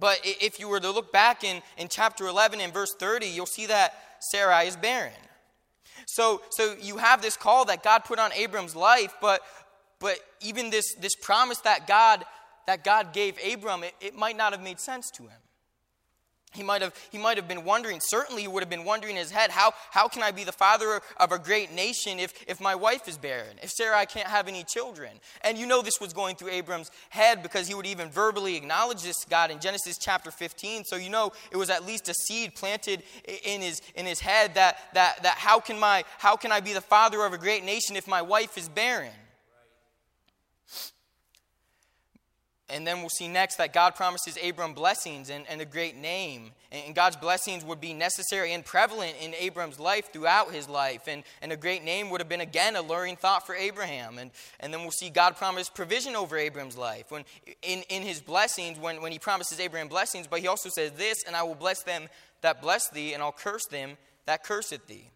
but 0.00 0.18
if 0.24 0.58
you 0.60 0.68
were 0.68 0.80
to 0.80 0.90
look 0.90 1.12
back 1.12 1.44
in, 1.44 1.62
in 1.78 1.88
chapter 1.88 2.26
11 2.26 2.60
and 2.60 2.72
verse 2.72 2.94
30, 2.94 3.26
you'll 3.26 3.46
see 3.46 3.66
that 3.66 3.94
Sarai 4.20 4.66
is 4.66 4.76
barren. 4.76 5.12
So, 6.06 6.40
so 6.50 6.74
you 6.80 6.96
have 6.96 7.20
this 7.20 7.36
call 7.36 7.66
that 7.66 7.82
God 7.82 8.04
put 8.04 8.18
on 8.18 8.32
Abram's 8.32 8.74
life, 8.74 9.14
but, 9.20 9.42
but 9.98 10.18
even 10.40 10.70
this, 10.70 10.94
this 10.94 11.14
promise 11.14 11.58
that 11.58 11.86
God, 11.86 12.24
that 12.66 12.84
God 12.84 13.12
gave 13.12 13.36
Abram, 13.44 13.82
it, 13.82 13.94
it 14.00 14.14
might 14.14 14.36
not 14.36 14.52
have 14.52 14.62
made 14.62 14.80
sense 14.80 15.10
to 15.12 15.24
him. 15.24 15.38
He 16.56 16.62
might, 16.62 16.82
have, 16.82 16.94
he 17.10 17.18
might 17.18 17.36
have 17.36 17.46
been 17.46 17.64
wondering, 17.64 18.00
certainly 18.02 18.42
he 18.42 18.48
would 18.48 18.62
have 18.62 18.70
been 18.70 18.84
wondering 18.84 19.16
in 19.16 19.20
his 19.20 19.30
head, 19.30 19.50
how, 19.50 19.72
how 19.90 20.08
can 20.08 20.22
I 20.22 20.30
be 20.30 20.42
the 20.44 20.52
father 20.52 21.00
of 21.18 21.32
a 21.32 21.38
great 21.38 21.72
nation 21.72 22.18
if, 22.18 22.32
if 22.48 22.60
my 22.60 22.74
wife 22.74 23.06
is 23.08 23.18
barren, 23.18 23.58
if 23.62 23.70
Sarai 23.70 24.06
can't 24.06 24.26
have 24.26 24.48
any 24.48 24.64
children? 24.64 25.10
And 25.42 25.58
you 25.58 25.66
know 25.66 25.82
this 25.82 26.00
was 26.00 26.12
going 26.12 26.36
through 26.36 26.50
Abram's 26.50 26.90
head 27.10 27.42
because 27.42 27.68
he 27.68 27.74
would 27.74 27.86
even 27.86 28.08
verbally 28.08 28.56
acknowledge 28.56 29.02
this 29.02 29.24
God 29.28 29.50
in 29.50 29.60
Genesis 29.60 29.98
chapter 29.98 30.30
15. 30.30 30.84
So 30.84 30.96
you 30.96 31.10
know 31.10 31.32
it 31.50 31.56
was 31.56 31.70
at 31.70 31.86
least 31.86 32.08
a 32.08 32.14
seed 32.14 32.54
planted 32.54 33.02
in 33.44 33.60
his, 33.60 33.82
in 33.94 34.06
his 34.06 34.20
head 34.20 34.54
that, 34.54 34.78
that, 34.94 35.22
that 35.22 35.36
how, 35.36 35.60
can 35.60 35.78
my, 35.78 36.04
how 36.18 36.36
can 36.36 36.52
I 36.52 36.60
be 36.60 36.72
the 36.72 36.80
father 36.80 37.22
of 37.24 37.32
a 37.32 37.38
great 37.38 37.64
nation 37.64 37.96
if 37.96 38.08
my 38.08 38.22
wife 38.22 38.56
is 38.56 38.68
barren? 38.68 39.12
And 42.68 42.84
then 42.84 42.98
we'll 42.98 43.10
see 43.10 43.28
next 43.28 43.56
that 43.56 43.72
God 43.72 43.94
promises 43.94 44.36
Abram 44.44 44.74
blessings 44.74 45.30
and, 45.30 45.46
and 45.48 45.60
a 45.60 45.64
great 45.64 45.96
name. 45.96 46.50
And 46.72 46.96
God's 46.96 47.14
blessings 47.14 47.64
would 47.64 47.80
be 47.80 47.94
necessary 47.94 48.52
and 48.52 48.64
prevalent 48.64 49.14
in 49.20 49.34
Abram's 49.34 49.78
life 49.78 50.12
throughout 50.12 50.52
his 50.52 50.68
life. 50.68 51.02
And, 51.06 51.22
and 51.40 51.52
a 51.52 51.56
great 51.56 51.84
name 51.84 52.10
would 52.10 52.20
have 52.20 52.28
been, 52.28 52.40
again, 52.40 52.74
a 52.74 52.82
luring 52.82 53.14
thought 53.14 53.46
for 53.46 53.54
Abraham. 53.54 54.18
And, 54.18 54.32
and 54.58 54.74
then 54.74 54.80
we'll 54.80 54.90
see 54.90 55.10
God 55.10 55.36
promise 55.36 55.68
provision 55.68 56.16
over 56.16 56.36
Abram's 56.36 56.76
life. 56.76 57.12
When, 57.12 57.24
in, 57.62 57.82
in 57.88 58.02
his 58.02 58.20
blessings, 58.20 58.80
when, 58.80 59.00
when 59.00 59.12
he 59.12 59.20
promises 59.20 59.60
Abraham 59.60 59.86
blessings, 59.86 60.26
but 60.26 60.40
he 60.40 60.48
also 60.48 60.68
says 60.68 60.90
this, 60.92 61.22
and 61.24 61.36
I 61.36 61.44
will 61.44 61.54
bless 61.54 61.84
them 61.84 62.08
that 62.40 62.60
bless 62.60 62.88
thee, 62.90 63.14
and 63.14 63.22
I'll 63.22 63.32
curse 63.32 63.66
them 63.66 63.96
that 64.26 64.42
curseth 64.42 64.88
thee. 64.88 65.10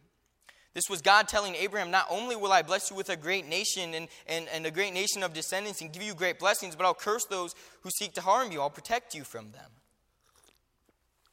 This 0.72 0.88
was 0.88 1.02
God 1.02 1.26
telling 1.26 1.56
Abraham, 1.56 1.90
Not 1.90 2.06
only 2.08 2.36
will 2.36 2.52
I 2.52 2.62
bless 2.62 2.90
you 2.90 2.96
with 2.96 3.08
a 3.08 3.16
great 3.16 3.48
nation 3.48 3.94
and, 3.94 4.08
and, 4.26 4.46
and 4.52 4.64
a 4.66 4.70
great 4.70 4.94
nation 4.94 5.22
of 5.22 5.32
descendants 5.32 5.80
and 5.80 5.92
give 5.92 6.02
you 6.02 6.14
great 6.14 6.38
blessings, 6.38 6.76
but 6.76 6.86
I'll 6.86 6.94
curse 6.94 7.24
those 7.24 7.54
who 7.82 7.90
seek 7.90 8.14
to 8.14 8.20
harm 8.20 8.52
you. 8.52 8.60
I'll 8.60 8.70
protect 8.70 9.14
you 9.14 9.24
from 9.24 9.50
them. 9.50 9.70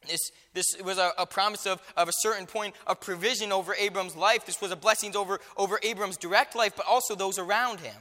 This, 0.08 0.30
this 0.54 0.66
was 0.82 0.98
a, 0.98 1.12
a, 1.18 1.26
promise 1.26 1.66
of, 1.66 1.82
of 1.96 2.08
a 2.08 2.12
certain 2.20 2.46
point 2.46 2.74
of 2.86 3.00
provision 3.00 3.52
over 3.52 3.74
Abram's 3.74 4.16
life. 4.16 4.46
This 4.46 4.60
was 4.60 4.70
a 4.70 4.76
blessing 4.76 5.14
over, 5.16 5.38
over 5.56 5.78
Abram's 5.82 6.16
direct 6.16 6.56
life, 6.56 6.74
but 6.76 6.86
also 6.86 7.14
those 7.14 7.38
around 7.38 7.80
him. 7.80 7.94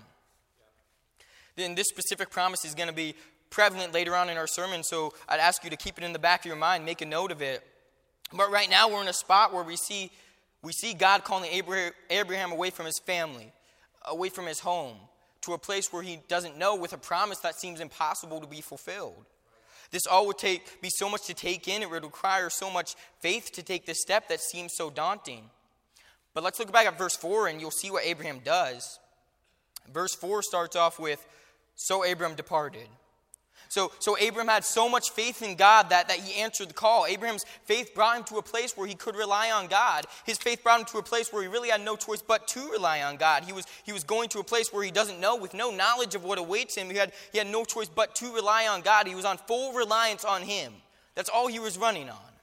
Then 1.56 1.76
this 1.76 1.88
specific 1.90 2.30
promise 2.30 2.64
is 2.66 2.76
going 2.76 2.88
to 2.88 2.96
be 2.96 3.16
prevalent 3.50 3.94
later 3.94 4.16
on 4.16 4.30
in 4.30 4.38
our 4.38 4.48
sermon, 4.48 4.84
so 4.84 5.14
I'd 5.28 5.40
ask 5.40 5.64
you 5.64 5.70
to 5.70 5.78
keep 5.78 5.98
it 5.98 6.04
in 6.04 6.14
the 6.14 6.20
back 6.20 6.42
of 6.42 6.46
your 6.46 6.56
mind, 6.56 6.86
make 6.86 7.02
a 7.02 7.06
note 7.06 7.32
of 7.32 7.42
it. 7.42 7.66
But 8.34 8.52
right 8.52 8.70
now 8.70 8.90
we're 8.90 9.02
in 9.02 9.08
a 9.08 9.14
spot 9.14 9.54
where 9.54 9.64
we 9.64 9.76
see, 9.76 10.12
we 10.64 10.72
see 10.72 10.94
God 10.94 11.24
calling 11.24 11.50
Abraham, 11.52 11.92
Abraham 12.10 12.52
away 12.52 12.70
from 12.70 12.86
his 12.86 13.00
family, 13.00 13.52
away 14.06 14.30
from 14.30 14.46
his 14.46 14.60
home, 14.60 14.98
to 15.42 15.54
a 15.54 15.58
place 15.58 15.94
where 15.94 16.04
he 16.04 16.20
doesn't 16.28 16.58
know 16.58 16.76
with 16.76 16.94
a 16.94 16.98
promise 16.98 17.40
that 17.40 17.60
seems 17.60 17.80
impossible 17.80 18.42
to 18.42 18.48
be 18.48 18.62
fulfilled. 18.62 19.26
This 19.92 20.06
all 20.06 20.28
would 20.28 20.38
take, 20.38 20.82
be 20.82 20.90
so 20.90 21.10
much 21.10 21.26
to 21.28 21.34
take 21.34 21.68
in. 21.68 21.82
It 21.82 21.90
would 21.90 22.04
require 22.04 22.50
so 22.50 22.70
much 22.70 22.96
faith 23.20 23.52
to 23.54 23.64
take 23.64 23.86
this 23.86 24.02
step 24.02 24.28
that 24.28 24.42
seems 24.42 24.74
so 24.76 24.90
daunting. 24.90 25.50
But 26.34 26.44
let's 26.44 26.60
look 26.60 26.72
back 26.72 26.88
at 26.88 26.98
verse 26.98 27.16
4 27.16 27.48
and 27.48 27.62
you'll 27.62 27.72
see 27.72 27.90
what 27.90 28.06
Abraham 28.06 28.40
does. 28.44 29.00
Verse 29.92 30.14
4 30.16 30.44
starts 30.44 30.76
off 30.76 31.00
with 31.00 31.26
So 31.76 32.04
Abram 32.04 32.36
departed. 32.36 32.88
So, 33.70 33.92
so 34.00 34.18
Abram 34.18 34.48
had 34.48 34.64
so 34.64 34.88
much 34.90 35.12
faith 35.12 35.42
in 35.42 35.56
God 35.56 35.90
that, 35.90 36.08
that 36.08 36.20
he 36.20 36.42
answered 36.42 36.70
the 36.70 36.74
call. 36.74 37.06
Abraham's 37.06 37.46
faith 37.66 37.94
brought 37.94 38.18
him 38.18 38.24
to 38.26 38.38
a 38.38 38.42
place 38.42 38.76
where 38.76 38.88
he 38.88 38.96
could 38.96 39.16
rely 39.16 39.52
on 39.52 39.68
God. 39.68 40.06
His 40.26 40.38
faith 40.38 40.64
brought 40.64 40.80
him 40.80 40.86
to 40.88 40.98
a 40.98 41.04
place 41.04 41.32
where 41.32 41.42
he 41.42 41.48
really 41.48 41.70
had 41.70 41.82
no 41.82 41.96
choice 41.96 42.22
but 42.22 42.48
to 42.50 42.72
rely 42.72 43.02
on 43.02 43.18
God. 43.18 43.44
He 43.44 43.54
was, 43.54 43.66
he 43.84 43.94
was 43.94 44.04
going 44.04 44.30
to 44.30 44.40
a 44.40 44.44
place 44.44 44.72
where 44.72 44.84
he 44.84 44.92
doesn't 44.92 45.20
know, 45.20 45.36
with 45.36 45.54
no 45.54 45.72
knowledge 45.72 46.16
of 46.16 46.24
what 46.24 46.40
awaits 46.40 46.76
him. 46.76 46.90
He 46.90 46.98
had, 46.98 47.12
he 47.32 47.38
had 47.38 47.48
no 47.48 47.66
choice 47.66 47.90
but 47.90 48.16
to 48.16 48.34
rely 48.34 48.68
on 48.68 48.82
God. 48.82 49.08
He 49.08 49.16
was 49.16 49.26
on 49.26 49.38
full 49.38 49.74
reliance 49.74 50.26
on 50.26 50.42
him. 50.42 50.74
That's 51.16 51.30
all 51.30 51.48
he 51.48 51.60
was 51.60 51.78
running 51.78 52.10
on. 52.10 52.37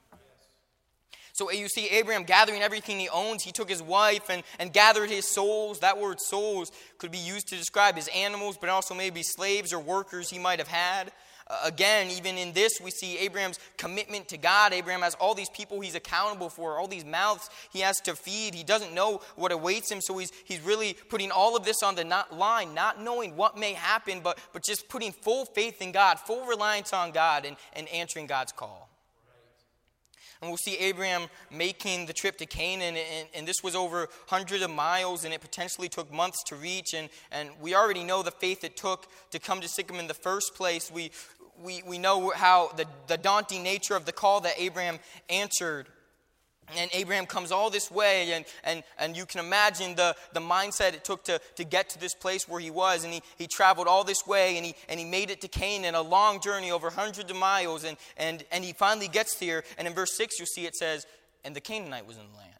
So 1.35 1.51
you 1.51 1.69
see 1.69 1.89
Abraham 1.89 2.23
gathering 2.23 2.63
everything 2.63 3.01
he 3.01 3.09
owns. 3.09 3.43
He 3.43 3.51
took 3.51 3.69
his 3.69 3.83
wife 3.83 4.31
and, 4.31 4.45
and 4.61 4.73
gathered 4.73 5.11
his 5.11 5.27
souls. 5.27 5.81
That 5.81 5.99
word 5.99 6.21
souls 6.21 6.71
could 6.99 7.11
be 7.11 7.19
used 7.19 7.49
to 7.49 7.57
describe 7.57 7.97
his 7.97 8.09
animals, 8.15 8.57
but 8.57 8.69
also 8.69 8.95
maybe 8.95 9.25
slaves 9.25 9.73
or 9.73 9.81
workers 9.81 10.31
he 10.31 10.39
might 10.39 10.61
have 10.61 10.69
had. 10.69 11.11
Uh, 11.49 11.59
again, 11.65 12.09
even 12.13 12.39
in 12.39 12.53
this, 12.53 12.81
we 12.81 12.93
see 12.93 13.19
Abraham's 13.19 13.59
commitment 13.77 14.29
to 14.29 14.37
God. 14.37 14.73
Abraham 14.73 15.03
has 15.03 15.17
all 15.17 15.35
these 15.35 15.51
people 15.51 15.81
he's 15.81 15.97
accountable 15.97 16.49
for, 16.49 16.79
all 16.79 16.87
these 16.87 17.05
mouths 17.05 17.51
he 17.73 17.81
has 17.81 18.01
to 18.03 18.15
feed. 18.15 18.55
He 18.55 18.63
doesn't 18.63 18.95
know 18.95 19.21
what 19.35 19.51
awaits 19.51 19.91
him, 19.91 20.01
so 20.01 20.17
he's, 20.17 20.31
he's 20.45 20.61
really 20.61 20.95
putting 21.09 21.33
all 21.33 21.57
of 21.57 21.65
this 21.65 21.83
on 21.83 21.97
the 21.97 22.05
not 22.05 22.33
line, 22.33 22.75
not 22.75 23.03
knowing 23.03 23.35
what 23.35 23.59
may 23.59 23.73
happen, 23.73 24.21
but, 24.23 24.39
but 24.53 24.63
just 24.63 24.89
putting 24.89 25.11
full 25.11 25.47
faith 25.47 25.83
in 25.83 25.91
God, 25.91 26.21
full 26.21 26.47
reliance 26.47 26.93
on 26.93 27.11
God, 27.11 27.45
and, 27.45 27.57
and 27.73 27.89
answering 27.89 28.29
God's 28.29 28.53
call. 28.53 28.89
And 30.41 30.51
we'll 30.51 30.59
see 30.59 30.77
Abraham 30.79 31.29
making 31.51 32.07
the 32.07 32.13
trip 32.13 32.37
to 32.39 32.47
Canaan, 32.47 32.97
and, 32.97 33.29
and, 33.35 33.49
this 33.49 33.63
was 33.63 33.75
over 33.75 34.09
hundreds 34.27 34.63
of 34.63 34.71
miles, 34.71 35.25
and 35.25 35.33
it 35.33 35.41
potentially 35.41 35.89
took 35.89 36.13
months 36.13 36.43
to 36.49 36.57
reach. 36.57 36.93
And, 36.95 37.09
and 37.31 37.51
we 37.61 37.75
already 37.75 38.05
know 38.05 38.23
the 38.23 38.31
faith 38.31 38.65
it 38.65 38.77
took 38.77 39.07
to 39.31 39.39
come 39.39 39.61
to 39.61 39.69
Sichem 39.69 39.99
in 39.99 40.07
the 40.07 40.15
first 40.15 40.55
place. 40.55 40.91
We, 40.91 41.13
we, 41.63 41.83
we 41.87 41.99
know 41.99 42.31
how 42.31 42.71
the, 42.77 42.87
the 43.07 43.17
daunting 43.17 43.63
nature 43.63 43.97
of 43.97 44.05
the 44.05 44.13
call 44.13 44.41
that 44.43 44.55
Abraham 44.59 44.99
answered. 45.29 45.87
And 46.77 46.91
Abraham 46.93 47.27
comes 47.27 47.53
all 47.53 47.71
this 47.71 47.91
way, 47.91 48.33
and, 48.33 48.45
and, 48.65 48.83
and 48.99 49.17
you 49.17 49.27
can 49.27 49.41
imagine 49.41 49.95
the, 49.95 50.17
the 50.33 50.41
mindset 50.41 50.95
it 50.95 51.05
took 51.05 51.25
to, 51.25 51.41
to 51.57 51.65
get 51.65 51.91
to 51.91 52.01
this 52.01 52.15
place 52.15 52.49
where 52.49 52.61
he 52.61 52.71
was. 52.71 53.05
And 53.05 53.13
he, 53.13 53.23
he 53.37 53.47
traveled 53.47 53.87
all 53.87 54.03
this 54.05 54.27
way, 54.27 54.57
and 54.57 54.65
he, 54.65 54.75
and 54.89 54.99
he 54.99 55.05
made 55.05 55.31
it 55.31 55.41
to 55.43 55.49
Canaan, 55.49 55.95
a 55.95 56.03
long 56.03 56.41
journey 56.41 56.71
over 56.71 56.91
hundreds 56.91 57.31
of 57.31 57.37
miles. 57.37 57.85
And, 57.85 57.97
and, 58.17 58.45
and 58.51 58.65
he 58.65 58.73
finally 58.73 59.09
gets 59.09 59.39
here. 59.39 59.63
And 59.77 59.87
in 59.87 59.95
verse 59.95 60.17
6, 60.17 60.39
you'll 60.39 60.47
see 60.47 60.67
it 60.67 60.75
says, 60.75 61.07
And 61.45 61.55
the 61.55 61.61
Canaanite 61.61 62.07
was 62.07 62.17
in 62.17 62.25
the 62.33 62.39
land. 62.39 62.51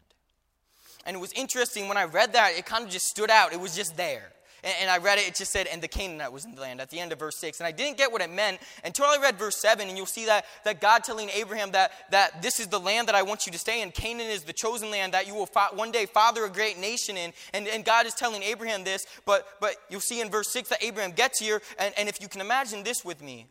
And 1.05 1.15
it 1.15 1.19
was 1.19 1.33
interesting 1.33 1.87
when 1.87 1.97
I 1.97 2.05
read 2.05 2.33
that, 2.33 2.53
it 2.57 2.65
kind 2.65 2.83
of 2.83 2.89
just 2.89 3.05
stood 3.05 3.29
out. 3.29 3.53
It 3.53 3.59
was 3.59 3.75
just 3.75 3.97
there 3.97 4.31
and, 4.65 4.89
I 4.89 4.97
read 4.97 5.19
it, 5.19 5.27
it 5.27 5.35
just 5.35 5.51
said, 5.51 5.67
and 5.67 5.81
the 5.81 5.87
Canaanite 5.87 6.31
was 6.31 6.43
in 6.45 6.55
the 6.55 6.61
land 6.61 6.81
at 6.81 6.89
the 6.89 6.99
end 6.99 7.11
of 7.11 7.19
verse 7.19 7.37
6. 7.37 7.59
And 7.59 7.67
I 7.67 7.71
didn't 7.71 7.97
get 7.97 8.11
what 8.11 8.21
it 8.21 8.31
meant 8.31 8.59
until 8.83 9.05
I 9.05 9.17
read 9.21 9.37
verse 9.37 9.57
7, 9.61 9.87
and 9.87 9.95
you'll 9.95 10.07
see 10.07 10.25
that, 10.25 10.45
that 10.63 10.81
God 10.81 11.03
telling 11.03 11.29
Abraham 11.29 11.71
that, 11.71 11.91
that 12.11 12.41
this 12.41 12.59
is 12.59 12.67
the 12.67 12.79
land 12.79 13.07
that 13.07 13.15
I 13.15 13.21
want 13.21 13.45
you 13.45 13.51
to 13.51 13.59
stay 13.59 13.81
in. 13.81 13.91
Canaan 13.91 14.27
is 14.27 14.43
the 14.43 14.53
chosen 14.53 14.89
land 14.89 15.13
that 15.13 15.27
you 15.27 15.35
will 15.35 15.45
fa- 15.45 15.69
one 15.73 15.91
day 15.91 16.05
father 16.05 16.45
a 16.45 16.49
great 16.49 16.79
nation 16.79 17.15
in. 17.15 17.31
And, 17.53 17.67
and 17.67 17.85
God 17.85 18.05
is 18.05 18.13
telling 18.15 18.41
Abraham 18.43 18.83
this, 18.83 19.05
but, 19.25 19.47
but 19.61 19.75
you'll 19.89 20.01
see 20.01 20.19
in 20.19 20.29
verse 20.29 20.51
6 20.51 20.69
that 20.69 20.83
Abraham 20.83 21.11
gets 21.11 21.39
here, 21.39 21.61
and, 21.77 21.93
and 21.97 22.09
if 22.09 22.19
you 22.19 22.27
can 22.27 22.41
imagine 22.41 22.83
this 22.83 23.05
with 23.05 23.21
me, 23.21 23.45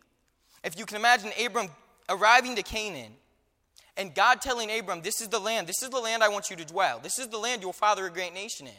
if 0.64 0.78
you 0.78 0.85
can 0.87 0.97
imagine 0.97 1.30
Abram 1.44 1.68
arriving 2.09 2.56
to 2.56 2.62
Canaan, 2.62 3.12
and 3.97 4.12
God 4.14 4.40
telling 4.40 4.76
Abram, 4.76 5.02
This 5.02 5.21
is 5.21 5.28
the 5.28 5.38
land, 5.38 5.68
this 5.68 5.83
is 5.83 5.90
the 5.90 6.00
land 6.00 6.25
I 6.25 6.28
want 6.28 6.50
you 6.50 6.56
to 6.56 6.64
dwell, 6.64 6.99
this 7.00 7.18
is 7.18 7.28
the 7.28 7.38
land 7.38 7.62
you'll 7.62 7.73
father 7.73 8.06
a 8.06 8.11
great 8.11 8.35
nation 8.35 8.66
in. 8.66 8.73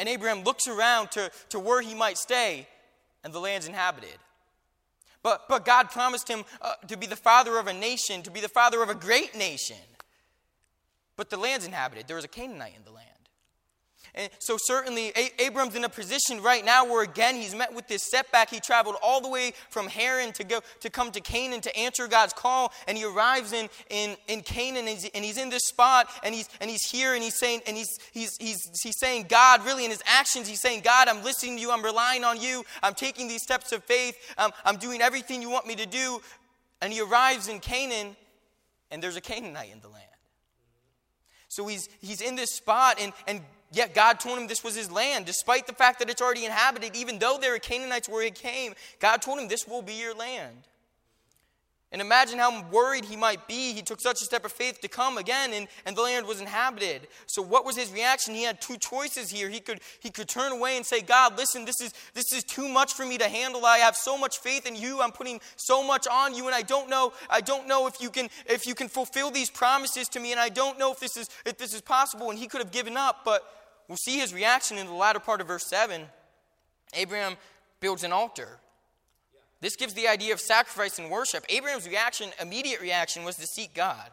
And 0.00 0.08
Abraham 0.08 0.44
looks 0.44 0.66
around 0.66 1.10
to, 1.10 1.30
to 1.50 1.60
where 1.60 1.82
he 1.82 1.94
might 1.94 2.16
stay, 2.16 2.66
and 3.22 3.34
the 3.34 3.38
land's 3.38 3.68
inhabited. 3.68 4.16
But, 5.22 5.46
but 5.46 5.66
God 5.66 5.90
promised 5.90 6.26
him 6.26 6.44
uh, 6.62 6.72
to 6.88 6.96
be 6.96 7.06
the 7.06 7.16
father 7.16 7.58
of 7.58 7.66
a 7.66 7.74
nation, 7.74 8.22
to 8.22 8.30
be 8.30 8.40
the 8.40 8.48
father 8.48 8.82
of 8.82 8.88
a 8.88 8.94
great 8.94 9.36
nation. 9.36 9.76
But 11.16 11.28
the 11.28 11.36
land's 11.36 11.66
inhabited. 11.66 12.08
There 12.08 12.16
was 12.16 12.24
a 12.24 12.28
Canaanite 12.28 12.72
in 12.78 12.84
the 12.84 12.92
land. 12.92 13.09
And 14.14 14.30
so, 14.38 14.56
certainly, 14.58 15.12
Abram's 15.38 15.74
in 15.74 15.84
a 15.84 15.88
position 15.88 16.42
right 16.42 16.64
now 16.64 16.84
where, 16.84 17.02
again, 17.02 17.36
he's 17.36 17.54
met 17.54 17.72
with 17.72 17.86
this 17.86 18.02
setback. 18.10 18.50
He 18.50 18.58
traveled 18.58 18.96
all 19.02 19.20
the 19.20 19.28
way 19.28 19.52
from 19.68 19.86
Haran 19.86 20.32
to 20.32 20.44
go 20.44 20.60
to 20.80 20.90
come 20.90 21.12
to 21.12 21.20
Canaan 21.20 21.60
to 21.60 21.76
answer 21.76 22.08
God's 22.08 22.32
call. 22.32 22.72
And 22.88 22.98
he 22.98 23.04
arrives 23.04 23.52
in, 23.52 23.68
in, 23.88 24.16
in 24.26 24.42
Canaan 24.42 24.88
and 24.88 24.98
he's, 24.98 25.10
and 25.14 25.24
he's 25.24 25.38
in 25.38 25.48
this 25.48 25.62
spot 25.66 26.08
and 26.22 26.34
he's, 26.34 26.48
and 26.60 26.68
he's 26.68 26.84
here 26.84 27.14
and 27.14 27.22
he's 27.22 27.38
saying, 27.38 27.60
and 27.66 27.76
he's, 27.76 27.98
he's, 28.12 28.36
he's, 28.38 28.68
he's 28.82 28.98
saying, 28.98 29.26
God, 29.28 29.64
really, 29.64 29.84
in 29.84 29.90
his 29.90 30.02
actions, 30.06 30.48
he's 30.48 30.60
saying, 30.60 30.80
God, 30.82 31.08
I'm 31.08 31.22
listening 31.22 31.56
to 31.56 31.62
you. 31.62 31.70
I'm 31.70 31.82
relying 31.82 32.24
on 32.24 32.40
you. 32.40 32.64
I'm 32.82 32.94
taking 32.94 33.28
these 33.28 33.42
steps 33.42 33.72
of 33.72 33.84
faith. 33.84 34.16
I'm, 34.36 34.50
I'm 34.64 34.76
doing 34.76 35.00
everything 35.00 35.40
you 35.40 35.50
want 35.50 35.66
me 35.66 35.76
to 35.76 35.86
do. 35.86 36.20
And 36.82 36.92
he 36.92 37.00
arrives 37.00 37.48
in 37.48 37.60
Canaan 37.60 38.16
and 38.90 39.02
there's 39.02 39.16
a 39.16 39.20
Canaanite 39.20 39.70
in 39.72 39.80
the 39.80 39.88
land. 39.88 40.04
So 41.48 41.66
he's, 41.66 41.88
he's 42.00 42.20
in 42.20 42.36
this 42.36 42.54
spot, 42.54 42.98
and, 43.00 43.12
and 43.26 43.40
Yet 43.72 43.94
God 43.94 44.18
told 44.18 44.38
him 44.38 44.48
this 44.48 44.64
was 44.64 44.74
his 44.74 44.90
land, 44.90 45.26
despite 45.26 45.66
the 45.66 45.72
fact 45.72 46.00
that 46.00 46.10
it's 46.10 46.20
already 46.20 46.44
inhabited, 46.44 46.96
even 46.96 47.18
though 47.18 47.38
there 47.40 47.54
are 47.54 47.58
Canaanites 47.58 48.08
where 48.08 48.24
he 48.24 48.30
came. 48.30 48.74
God 48.98 49.22
told 49.22 49.38
him, 49.38 49.48
This 49.48 49.66
will 49.66 49.82
be 49.82 49.94
your 49.94 50.14
land. 50.14 50.56
And 51.92 52.00
imagine 52.00 52.38
how 52.38 52.64
worried 52.70 53.04
he 53.04 53.16
might 53.16 53.48
be. 53.48 53.72
He 53.72 53.82
took 53.82 54.00
such 54.00 54.22
a 54.22 54.24
step 54.24 54.44
of 54.44 54.52
faith 54.52 54.80
to 54.80 54.88
come 54.88 55.18
again, 55.18 55.52
and, 55.52 55.66
and 55.84 55.96
the 55.96 56.02
land 56.02 56.24
was 56.24 56.40
inhabited. 56.40 57.08
So, 57.26 57.42
what 57.42 57.64
was 57.64 57.76
his 57.76 57.90
reaction? 57.90 58.32
He 58.32 58.44
had 58.44 58.60
two 58.60 58.76
choices 58.76 59.28
here. 59.28 59.48
He 59.48 59.58
could, 59.58 59.80
he 59.98 60.10
could 60.10 60.28
turn 60.28 60.52
away 60.52 60.76
and 60.76 60.86
say, 60.86 61.00
God, 61.00 61.36
listen, 61.36 61.64
this 61.64 61.80
is, 61.80 61.92
this 62.14 62.32
is 62.32 62.44
too 62.44 62.68
much 62.68 62.94
for 62.94 63.04
me 63.04 63.18
to 63.18 63.28
handle. 63.28 63.66
I 63.66 63.78
have 63.78 63.96
so 63.96 64.16
much 64.16 64.38
faith 64.38 64.66
in 64.66 64.76
you. 64.76 65.00
I'm 65.00 65.10
putting 65.10 65.40
so 65.56 65.84
much 65.84 66.06
on 66.06 66.32
you, 66.32 66.46
and 66.46 66.54
I 66.54 66.62
don't 66.62 66.88
know, 66.88 67.12
I 67.28 67.40
don't 67.40 67.66
know 67.66 67.88
if 67.88 68.00
you 68.00 68.10
can, 68.10 68.30
if 68.46 68.68
you 68.68 68.76
can 68.76 68.88
fulfill 68.88 69.32
these 69.32 69.50
promises 69.50 70.08
to 70.10 70.20
me, 70.20 70.30
and 70.30 70.40
I 70.40 70.48
don't 70.48 70.78
know 70.78 70.92
if 70.92 71.00
this 71.00 71.16
is, 71.16 71.28
if 71.44 71.58
this 71.58 71.74
is 71.74 71.80
possible. 71.80 72.30
And 72.30 72.38
he 72.38 72.46
could 72.46 72.60
have 72.60 72.70
given 72.70 72.96
up, 72.96 73.22
but 73.24 73.42
We'll 73.90 73.96
see 73.96 74.20
his 74.20 74.32
reaction 74.32 74.78
in 74.78 74.86
the 74.86 74.92
latter 74.92 75.18
part 75.18 75.40
of 75.40 75.48
verse 75.48 75.66
7. 75.66 76.02
Abraham 76.94 77.36
builds 77.80 78.04
an 78.04 78.12
altar. 78.12 78.60
This 79.60 79.74
gives 79.74 79.94
the 79.94 80.06
idea 80.06 80.32
of 80.32 80.40
sacrifice 80.40 81.00
and 81.00 81.10
worship. 81.10 81.44
Abraham's 81.48 81.88
reaction, 81.88 82.30
immediate 82.40 82.80
reaction, 82.80 83.24
was 83.24 83.34
to 83.34 83.48
seek 83.48 83.74
God. 83.74 84.08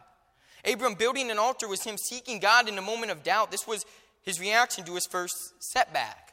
Abram 0.64 0.94
building 0.94 1.30
an 1.30 1.38
altar 1.38 1.68
was 1.68 1.84
him 1.84 1.96
seeking 1.96 2.40
God 2.40 2.68
in 2.68 2.76
a 2.76 2.82
moment 2.82 3.12
of 3.12 3.22
doubt. 3.22 3.52
This 3.52 3.68
was 3.68 3.86
his 4.24 4.40
reaction 4.40 4.82
to 4.82 4.96
his 4.96 5.06
first 5.06 5.54
setback. 5.60 6.32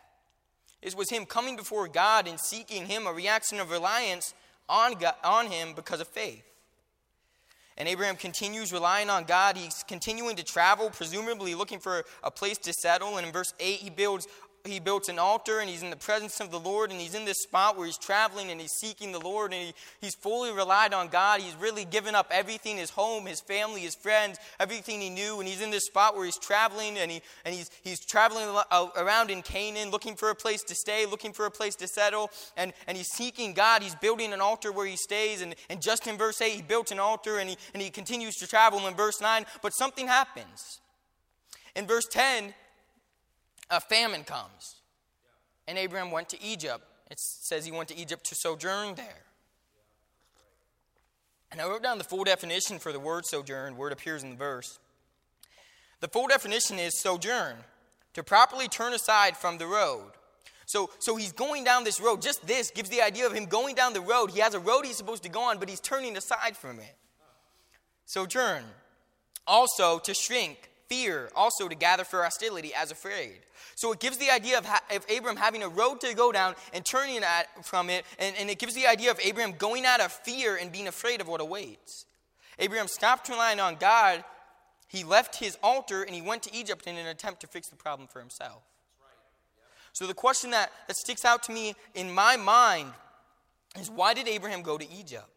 It 0.81 0.95
was 0.95 1.11
him 1.11 1.27
coming 1.27 1.55
before 1.55 1.87
God 1.87 2.27
and 2.27 2.39
seeking 2.39 2.87
him, 2.87 3.05
a 3.05 3.13
reaction 3.13 3.59
of 3.59 3.69
reliance 3.69 4.33
on, 4.67 4.95
God, 4.95 5.13
on 5.23 5.51
him 5.51 5.73
because 5.75 6.01
of 6.01 6.07
faith. 6.07 6.43
And 7.77 7.89
Abraham 7.89 8.15
continues 8.15 8.71
relying 8.71 9.09
on 9.09 9.25
God. 9.25 9.57
He's 9.57 9.83
continuing 9.87 10.37
to 10.37 10.43
travel, 10.43 10.89
presumably 10.89 11.55
looking 11.55 11.79
for 11.79 12.05
a 12.23 12.31
place 12.31 12.57
to 12.59 12.71
settle. 12.71 13.17
And 13.17 13.27
in 13.27 13.33
verse 13.33 13.53
8, 13.59 13.79
he 13.79 13.89
builds 13.89 14.27
he 14.67 14.79
built 14.79 15.09
an 15.09 15.19
altar 15.19 15.59
and 15.59 15.69
he's 15.69 15.83
in 15.83 15.89
the 15.89 15.95
presence 15.95 16.39
of 16.39 16.51
the 16.51 16.59
Lord 16.59 16.91
and 16.91 16.99
he's 16.99 17.15
in 17.15 17.25
this 17.25 17.41
spot 17.41 17.77
where 17.77 17.85
he's 17.85 17.97
traveling 17.97 18.49
and 18.49 18.59
he's 18.59 18.71
seeking 18.71 19.11
the 19.11 19.19
Lord 19.19 19.53
and 19.53 19.67
he, 19.67 19.73
he's 20.01 20.15
fully 20.15 20.51
relied 20.51 20.93
on 20.93 21.07
God. 21.09 21.41
He's 21.41 21.55
really 21.55 21.85
given 21.85 22.15
up 22.15 22.27
everything 22.31 22.77
his 22.77 22.89
home, 22.89 23.25
his 23.25 23.41
family, 23.41 23.81
his 23.81 23.95
friends, 23.95 24.37
everything 24.59 25.01
he 25.01 25.09
knew. 25.09 25.39
And 25.39 25.47
he's 25.47 25.61
in 25.61 25.71
this 25.71 25.85
spot 25.85 26.15
where 26.15 26.25
he's 26.25 26.37
traveling 26.37 26.97
and, 26.97 27.11
he, 27.11 27.21
and 27.43 27.53
he's, 27.53 27.69
he's 27.83 27.99
traveling 27.99 28.47
around 28.97 29.29
in 29.29 29.41
Canaan 29.41 29.91
looking 29.91 30.15
for 30.15 30.29
a 30.29 30.35
place 30.35 30.63
to 30.63 30.75
stay, 30.75 31.05
looking 31.05 31.33
for 31.33 31.45
a 31.45 31.51
place 31.51 31.75
to 31.75 31.87
settle. 31.87 32.29
And, 32.57 32.73
and 32.87 32.97
he's 32.97 33.09
seeking 33.09 33.53
God. 33.53 33.83
He's 33.83 33.95
building 33.95 34.33
an 34.33 34.41
altar 34.41 34.71
where 34.71 34.87
he 34.87 34.97
stays. 34.97 35.41
And, 35.41 35.55
and 35.69 35.81
just 35.81 36.07
in 36.07 36.17
verse 36.17 36.41
8, 36.41 36.51
he 36.51 36.61
built 36.61 36.91
an 36.91 36.99
altar 36.99 37.37
and 37.37 37.49
he, 37.49 37.57
and 37.73 37.81
he 37.81 37.89
continues 37.89 38.35
to 38.37 38.47
travel 38.47 38.87
in 38.87 38.95
verse 38.95 39.21
9. 39.21 39.45
But 39.61 39.73
something 39.73 40.07
happens. 40.07 40.81
In 41.75 41.85
verse 41.85 42.07
10, 42.09 42.53
a 43.69 43.79
famine 43.79 44.23
comes. 44.23 44.75
And 45.67 45.77
Abraham 45.77 46.11
went 46.11 46.29
to 46.29 46.43
Egypt. 46.43 46.83
It 47.09 47.19
says 47.19 47.65
he 47.65 47.71
went 47.71 47.89
to 47.89 47.97
Egypt 47.97 48.23
to 48.25 48.35
sojourn 48.35 48.95
there. 48.95 49.23
And 51.51 51.61
I 51.61 51.65
wrote 51.65 51.83
down 51.83 51.97
the 51.97 52.03
full 52.03 52.23
definition 52.23 52.79
for 52.79 52.91
the 52.91 52.99
word 52.99 53.25
sojourn, 53.25 53.77
where 53.77 53.89
it 53.89 53.93
appears 53.93 54.23
in 54.23 54.31
the 54.31 54.35
verse. 54.35 54.79
The 56.01 56.07
full 56.07 56.27
definition 56.27 56.79
is 56.79 56.99
sojourn, 56.99 57.55
to 58.13 58.23
properly 58.23 58.67
turn 58.67 58.93
aside 58.93 59.37
from 59.37 59.57
the 59.57 59.67
road. 59.67 60.11
So, 60.65 60.89
so 60.99 61.15
he's 61.15 61.31
going 61.31 61.63
down 61.63 61.83
this 61.83 62.01
road. 62.01 62.21
Just 62.21 62.45
this 62.45 62.71
gives 62.71 62.89
the 62.89 63.01
idea 63.01 63.25
of 63.27 63.33
him 63.33 63.45
going 63.45 63.75
down 63.75 63.93
the 63.93 64.01
road. 64.01 64.31
He 64.31 64.39
has 64.39 64.53
a 64.53 64.59
road 64.59 64.85
he's 64.85 64.97
supposed 64.97 65.23
to 65.23 65.29
go 65.29 65.41
on, 65.41 65.59
but 65.59 65.69
he's 65.69 65.79
turning 65.79 66.17
aside 66.17 66.57
from 66.57 66.79
it. 66.79 66.95
Sojourn. 68.05 68.63
Also, 69.47 69.99
to 69.99 70.13
shrink, 70.13 70.71
fear, 70.87 71.29
also 71.35 71.67
to 71.67 71.75
gather 71.75 72.03
for 72.03 72.23
hostility, 72.23 72.73
as 72.73 72.91
afraid. 72.91 73.39
So 73.75 73.91
it 73.91 73.99
gives 73.99 74.17
the 74.17 74.29
idea 74.29 74.57
of, 74.57 74.65
ha- 74.65 74.83
of 74.91 75.05
Abram 75.15 75.35
having 75.35 75.63
a 75.63 75.69
road 75.69 75.99
to 76.01 76.13
go 76.13 76.31
down 76.31 76.55
and 76.73 76.85
turning 76.85 77.23
at, 77.23 77.65
from 77.65 77.89
it, 77.89 78.05
and, 78.19 78.35
and 78.37 78.49
it 78.49 78.59
gives 78.59 78.73
the 78.73 78.87
idea 78.87 79.11
of 79.11 79.19
Abraham 79.23 79.53
going 79.53 79.85
out 79.85 79.99
of 79.99 80.11
fear 80.11 80.55
and 80.55 80.71
being 80.71 80.87
afraid 80.87 81.21
of 81.21 81.27
what 81.27 81.41
awaits. 81.41 82.05
Abraham 82.59 82.87
stopped 82.87 83.27
relying 83.29 83.59
on 83.59 83.75
God. 83.75 84.23
He 84.87 85.03
left 85.03 85.35
his 85.35 85.57
altar 85.61 86.03
and 86.03 86.15
he 86.15 86.21
went 86.21 86.43
to 86.43 86.55
Egypt 86.55 86.87
in 86.87 86.95
an 86.95 87.07
attempt 87.07 87.41
to 87.41 87.47
fix 87.47 87.67
the 87.67 87.75
problem 87.75 88.07
for 88.07 88.19
himself. 88.19 88.63
So 89.91 90.07
the 90.07 90.13
question 90.13 90.51
that, 90.51 90.71
that 90.87 90.95
sticks 90.95 91.25
out 91.25 91.43
to 91.43 91.51
me 91.51 91.75
in 91.93 92.11
my 92.11 92.37
mind 92.37 92.91
is 93.79 93.89
why 93.89 94.13
did 94.13 94.27
Abraham 94.27 94.61
go 94.61 94.77
to 94.77 94.89
Egypt? 94.91 95.29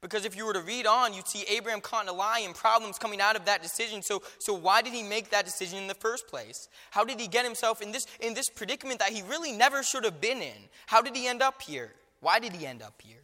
Because 0.00 0.24
if 0.24 0.36
you 0.36 0.46
were 0.46 0.52
to 0.52 0.60
read 0.60 0.86
on, 0.86 1.12
you'd 1.12 1.26
see 1.26 1.44
Abraham 1.48 1.80
caught 1.80 2.04
in 2.04 2.08
a 2.08 2.12
lie 2.12 2.40
and 2.44 2.54
problems 2.54 2.98
coming 2.98 3.20
out 3.20 3.34
of 3.34 3.46
that 3.46 3.62
decision. 3.62 4.00
So, 4.02 4.22
so 4.38 4.54
why 4.54 4.80
did 4.80 4.92
he 4.92 5.02
make 5.02 5.30
that 5.30 5.44
decision 5.44 5.78
in 5.78 5.88
the 5.88 5.94
first 5.94 6.28
place? 6.28 6.68
How 6.90 7.04
did 7.04 7.18
he 7.18 7.26
get 7.26 7.44
himself 7.44 7.82
in 7.82 7.90
this, 7.90 8.06
in 8.20 8.34
this 8.34 8.48
predicament 8.48 9.00
that 9.00 9.10
he 9.10 9.22
really 9.22 9.50
never 9.50 9.82
should 9.82 10.04
have 10.04 10.20
been 10.20 10.38
in? 10.38 10.68
How 10.86 11.02
did 11.02 11.16
he 11.16 11.26
end 11.26 11.42
up 11.42 11.62
here? 11.62 11.92
Why 12.20 12.38
did 12.38 12.52
he 12.52 12.64
end 12.64 12.80
up 12.80 13.00
here? 13.02 13.16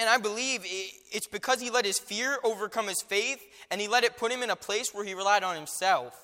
And 0.00 0.08
I 0.08 0.18
believe 0.18 0.60
it's 0.64 1.26
because 1.26 1.60
he 1.60 1.68
let 1.68 1.84
his 1.84 1.98
fear 1.98 2.38
overcome 2.44 2.86
his 2.86 3.02
faith 3.02 3.42
and 3.70 3.80
he 3.80 3.88
let 3.88 4.04
it 4.04 4.16
put 4.16 4.32
him 4.32 4.42
in 4.42 4.50
a 4.50 4.56
place 4.56 4.94
where 4.94 5.04
he 5.04 5.14
relied 5.14 5.42
on 5.42 5.56
himself 5.56 6.14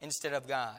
instead 0.00 0.34
of 0.34 0.46
God. 0.46 0.78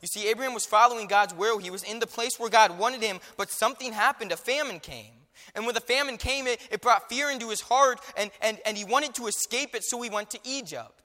You 0.00 0.08
see, 0.08 0.28
Abraham 0.28 0.54
was 0.54 0.66
following 0.66 1.06
God's 1.06 1.34
will. 1.34 1.58
He 1.58 1.70
was 1.70 1.82
in 1.82 1.98
the 1.98 2.06
place 2.06 2.38
where 2.38 2.50
God 2.50 2.78
wanted 2.78 3.02
him, 3.02 3.20
but 3.36 3.50
something 3.50 3.92
happened. 3.92 4.32
A 4.32 4.36
famine 4.36 4.80
came. 4.80 5.21
And 5.54 5.66
when 5.66 5.74
the 5.74 5.80
famine 5.80 6.16
came, 6.16 6.46
it, 6.46 6.60
it 6.70 6.80
brought 6.80 7.08
fear 7.08 7.30
into 7.30 7.50
his 7.50 7.60
heart, 7.60 8.00
and, 8.16 8.30
and, 8.40 8.58
and 8.64 8.76
he 8.76 8.84
wanted 8.84 9.14
to 9.14 9.26
escape 9.26 9.74
it, 9.74 9.84
so 9.84 10.00
he 10.00 10.10
went 10.10 10.30
to 10.30 10.38
Egypt. 10.44 11.02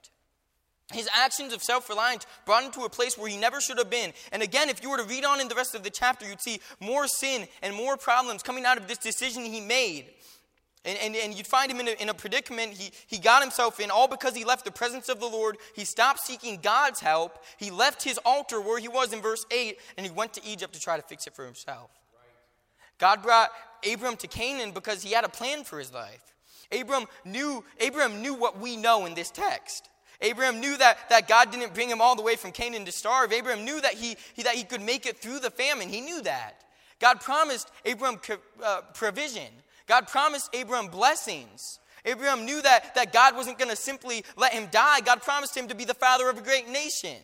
His 0.93 1.09
actions 1.13 1.51
of 1.51 1.61
self 1.61 1.89
reliance 1.89 2.25
brought 2.45 2.63
him 2.63 2.71
to 2.71 2.81
a 2.81 2.89
place 2.89 3.17
where 3.17 3.29
he 3.29 3.35
never 3.35 3.59
should 3.59 3.77
have 3.77 3.89
been. 3.89 4.13
And 4.31 4.41
again, 4.41 4.69
if 4.69 4.81
you 4.81 4.89
were 4.89 4.97
to 4.97 5.03
read 5.03 5.25
on 5.25 5.41
in 5.41 5.49
the 5.49 5.55
rest 5.55 5.75
of 5.75 5.83
the 5.83 5.89
chapter, 5.89 6.25
you'd 6.25 6.41
see 6.41 6.61
more 6.79 7.07
sin 7.07 7.47
and 7.61 7.75
more 7.75 7.97
problems 7.97 8.41
coming 8.41 8.63
out 8.65 8.77
of 8.77 8.87
this 8.87 8.97
decision 8.97 9.43
he 9.43 9.59
made. 9.59 10.05
And, 10.85 10.97
and, 10.99 11.15
and, 11.17 11.33
you'd 11.33 11.47
find 11.47 11.69
him 11.69 11.81
in 11.81 11.89
a, 11.89 12.01
in 12.01 12.07
a 12.07 12.13
predicament 12.13 12.71
he, 12.71 12.91
he 13.07 13.17
got 13.17 13.41
himself 13.41 13.81
in, 13.81 13.91
all 13.91 14.07
because 14.07 14.33
he 14.33 14.45
left 14.45 14.63
the 14.63 14.71
presence 14.71 15.09
of 15.09 15.19
the 15.19 15.25
Lord. 15.25 15.57
He 15.75 15.83
stopped 15.83 16.21
seeking 16.21 16.59
God's 16.61 17.01
help. 17.01 17.43
He 17.57 17.71
left 17.71 18.03
his 18.03 18.17
altar 18.19 18.61
where 18.61 18.79
he 18.79 18.87
was 18.87 19.11
in 19.11 19.21
verse 19.21 19.45
8, 19.51 19.77
and 19.97 20.05
he 20.05 20.11
went 20.11 20.33
to 20.35 20.45
Egypt 20.45 20.73
to 20.75 20.79
try 20.79 20.95
to 20.95 21.03
fix 21.03 21.27
it 21.27 21.35
for 21.35 21.45
himself. 21.45 21.91
God 22.99 23.21
brought 23.21 23.49
Abram 23.89 24.15
to 24.17 24.27
Canaan 24.27 24.71
because 24.71 25.03
he 25.03 25.11
had 25.11 25.23
a 25.23 25.29
plan 25.29 25.63
for 25.63 25.79
his 25.79 25.93
life. 25.93 26.21
Abram 26.71 27.05
knew, 27.23 27.63
Abram 27.85 28.21
knew 28.21 28.33
what 28.33 28.59
we 28.59 28.75
know 28.75 29.05
in 29.05 29.13
this 29.13 29.29
text. 29.29 29.89
Abraham 30.21 30.59
knew 30.59 30.77
that, 30.77 31.09
that 31.09 31.27
God 31.27 31.51
didn't 31.51 31.73
bring 31.73 31.89
him 31.89 32.01
all 32.01 32.15
the 32.15 32.23
way 32.23 32.35
from 32.35 32.51
Canaan 32.51 32.85
to 32.85 32.91
starve. 32.91 33.31
Abraham 33.31 33.63
knew 33.65 33.79
that 33.81 33.93
he, 33.93 34.17
he 34.33 34.43
that 34.43 34.55
he 34.55 34.63
could 34.63 34.81
make 34.81 35.05
it 35.05 35.17
through 35.17 35.39
the 35.39 35.51
famine. 35.51 35.89
He 35.89 36.01
knew 36.01 36.21
that. 36.23 36.63
God 36.99 37.21
promised 37.21 37.69
Abram 37.85 38.19
uh, 38.63 38.81
provision. 38.93 39.47
God 39.85 40.07
promised 40.07 40.53
Abram 40.55 40.87
blessings. 40.87 41.79
Abraham 42.03 42.45
knew 42.45 42.61
that, 42.61 42.95
that 42.95 43.13
God 43.13 43.35
wasn't 43.35 43.59
going 43.59 43.69
to 43.69 43.75
simply 43.75 44.23
let 44.35 44.53
him 44.53 44.67
die. 44.71 45.01
God 45.01 45.21
promised 45.21 45.55
him 45.55 45.67
to 45.67 45.75
be 45.75 45.85
the 45.85 45.93
father 45.93 46.29
of 46.29 46.37
a 46.37 46.41
great 46.41 46.67
nation. 46.67 47.17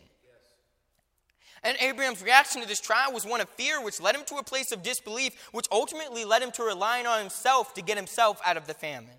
And 1.64 1.78
Abraham's 1.80 2.22
reaction 2.22 2.62
to 2.62 2.68
this 2.68 2.82
trial 2.82 3.14
was 3.14 3.26
one 3.26 3.40
of 3.40 3.48
fear, 3.50 3.82
which 3.82 4.02
led 4.02 4.16
him 4.16 4.26
to 4.26 4.36
a 4.36 4.44
place 4.44 4.72
of 4.72 4.84
disbelief, 4.84 5.34
which 5.54 5.68
ultimately 5.72 6.26
led 6.26 6.42
him 6.42 6.52
to 6.52 6.64
relying 6.64 7.08
on 7.08 7.20
himself 7.20 7.74
to 7.76 7.82
get 7.82 7.98
himself 7.98 8.42
out 8.46 8.58
of 8.58 8.68
the 8.68 8.74
famine. 8.74 9.10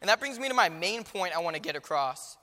And 0.00 0.08
that 0.10 0.20
brings 0.20 0.38
me 0.38 0.48
to 0.48 0.54
my 0.54 0.68
main 0.68 1.04
point 1.04 1.34
I 1.34 1.40
want 1.40 1.54
to 1.54 1.62
get 1.62 1.76
across. 1.76 2.36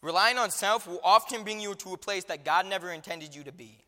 Relying 0.00 0.38
on 0.38 0.50
self 0.50 0.88
will 0.88 1.00
often 1.04 1.44
bring 1.44 1.60
you 1.60 1.74
to 1.76 1.92
a 1.92 1.98
place 1.98 2.24
that 2.24 2.44
God 2.44 2.66
never 2.66 2.90
intended 2.90 3.34
you 3.34 3.44
to 3.44 3.52
be. 3.52 3.78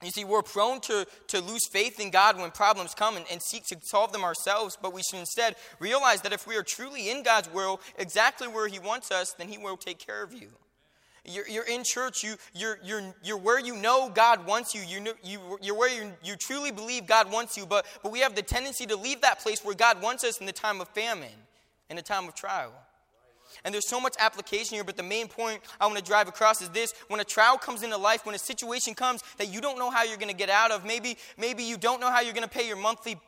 You 0.00 0.10
see, 0.12 0.24
we're 0.24 0.42
prone 0.42 0.80
to, 0.82 1.06
to 1.28 1.40
lose 1.40 1.66
faith 1.66 1.98
in 1.98 2.10
God 2.10 2.38
when 2.38 2.52
problems 2.52 2.94
come 2.94 3.16
and, 3.16 3.26
and 3.32 3.42
seek 3.42 3.66
to 3.66 3.78
solve 3.82 4.12
them 4.12 4.22
ourselves, 4.22 4.78
but 4.80 4.92
we 4.92 5.02
should 5.02 5.18
instead 5.18 5.56
realize 5.80 6.20
that 6.20 6.32
if 6.32 6.46
we 6.46 6.56
are 6.56 6.62
truly 6.62 7.10
in 7.10 7.24
God's 7.24 7.52
will, 7.52 7.80
exactly 7.96 8.46
where 8.46 8.68
He 8.68 8.78
wants 8.78 9.10
us, 9.10 9.32
then 9.32 9.48
He 9.48 9.58
will 9.58 9.76
take 9.76 9.98
care 9.98 10.22
of 10.22 10.32
you. 10.32 10.50
You're, 11.24 11.48
you're 11.48 11.66
in 11.66 11.82
church. 11.84 12.22
You, 12.22 12.36
you're, 12.54 12.78
you're, 12.82 13.14
you're 13.22 13.38
where 13.38 13.60
you 13.60 13.76
know 13.76 14.10
God 14.14 14.46
wants 14.46 14.74
you. 14.74 14.82
You, 14.82 15.12
you, 15.22 15.58
you're 15.60 15.76
where 15.76 15.90
you, 15.90 16.12
you 16.22 16.36
truly 16.36 16.70
believe 16.70 17.06
God 17.06 17.30
wants 17.30 17.56
you. 17.56 17.66
But, 17.66 17.86
but 18.02 18.12
we 18.12 18.20
have 18.20 18.34
the 18.34 18.42
tendency 18.42 18.86
to 18.86 18.96
leave 18.96 19.20
that 19.22 19.40
place 19.40 19.64
where 19.64 19.74
God 19.74 20.02
wants 20.02 20.24
us 20.24 20.38
in 20.38 20.46
the 20.46 20.52
time 20.52 20.80
of 20.80 20.88
famine, 20.88 21.28
in 21.90 21.96
the 21.96 22.02
time 22.02 22.28
of 22.28 22.34
trial. 22.34 22.72
And 23.64 23.74
there's 23.74 23.88
so 23.88 24.00
much 24.00 24.14
application 24.18 24.74
here, 24.74 24.84
but 24.84 24.96
the 24.96 25.02
main 25.02 25.28
point 25.28 25.60
I 25.80 25.86
want 25.86 25.98
to 25.98 26.04
drive 26.04 26.28
across 26.28 26.62
is 26.62 26.68
this. 26.70 26.94
When 27.08 27.20
a 27.20 27.24
trial 27.24 27.58
comes 27.58 27.82
into 27.82 27.96
life, 27.96 28.24
when 28.26 28.34
a 28.34 28.38
situation 28.38 28.94
comes 28.94 29.22
that 29.38 29.52
you 29.52 29.60
don't 29.60 29.78
know 29.78 29.90
how 29.90 30.04
you're 30.04 30.16
going 30.16 30.30
to 30.30 30.36
get 30.36 30.50
out 30.50 30.70
of, 30.70 30.84
maybe, 30.84 31.16
maybe 31.36 31.62
you 31.62 31.76
don't 31.76 32.00
know 32.00 32.10
how 32.10 32.20
you're 32.20 32.34
going 32.34 32.48
to 32.48 32.48
pay 32.48 32.66
your 32.66 32.76
monthly 32.76 33.18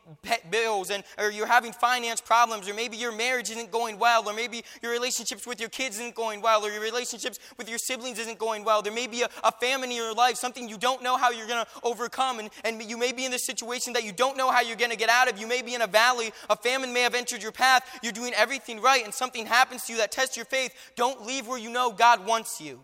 bills, 0.49 0.89
and, 0.89 1.03
or 1.17 1.31
you're 1.31 1.47
having 1.47 1.73
finance 1.73 2.21
problems, 2.21 2.67
or 2.69 2.73
maybe 2.73 2.97
your 2.97 3.11
marriage 3.11 3.49
isn't 3.49 3.71
going 3.71 3.99
well, 3.99 4.27
or 4.27 4.33
maybe 4.33 4.63
your 4.81 4.91
relationships 4.91 5.45
with 5.45 5.59
your 5.59 5.69
kids 5.69 5.99
isn't 5.99 6.15
going 6.15 6.41
well, 6.41 6.65
or 6.65 6.69
your 6.69 6.81
relationships 6.81 7.39
with 7.57 7.69
your 7.69 7.77
siblings 7.77 8.19
isn't 8.19 8.39
going 8.39 8.63
well. 8.63 8.81
There 8.81 8.93
may 8.93 9.07
be 9.07 9.21
a, 9.23 9.29
a 9.43 9.51
famine 9.51 9.89
in 9.91 9.95
your 9.95 10.13
life, 10.13 10.35
something 10.35 10.67
you 10.69 10.77
don't 10.77 11.03
know 11.03 11.17
how 11.17 11.31
you're 11.31 11.47
going 11.47 11.63
to 11.63 11.71
overcome, 11.83 12.39
and, 12.39 12.49
and 12.63 12.81
you 12.83 12.97
may 12.97 13.11
be 13.11 13.25
in 13.25 13.31
this 13.31 13.45
situation 13.45 13.93
that 13.93 14.03
you 14.03 14.11
don't 14.11 14.37
know 14.37 14.51
how 14.51 14.61
you're 14.61 14.77
going 14.77 14.91
to 14.91 14.97
get 14.97 15.09
out 15.09 15.31
of. 15.31 15.39
You 15.39 15.47
may 15.47 15.61
be 15.61 15.75
in 15.75 15.81
a 15.81 15.87
valley, 15.87 16.31
a 16.49 16.55
famine 16.55 16.93
may 16.93 17.01
have 17.01 17.15
entered 17.15 17.41
your 17.41 17.51
path, 17.51 17.85
you're 18.01 18.11
doing 18.11 18.33
everything 18.35 18.81
right, 18.81 19.03
and 19.03 19.13
something 19.13 19.45
happens 19.45 19.83
to 19.85 19.93
you 19.93 19.99
that 19.99 20.11
test 20.21 20.37
your 20.37 20.45
faith, 20.45 20.73
don't 20.95 21.25
leave 21.25 21.47
where 21.47 21.57
you 21.57 21.69
know 21.69 21.91
God 21.91 22.25
wants 22.25 22.61
you 22.61 22.79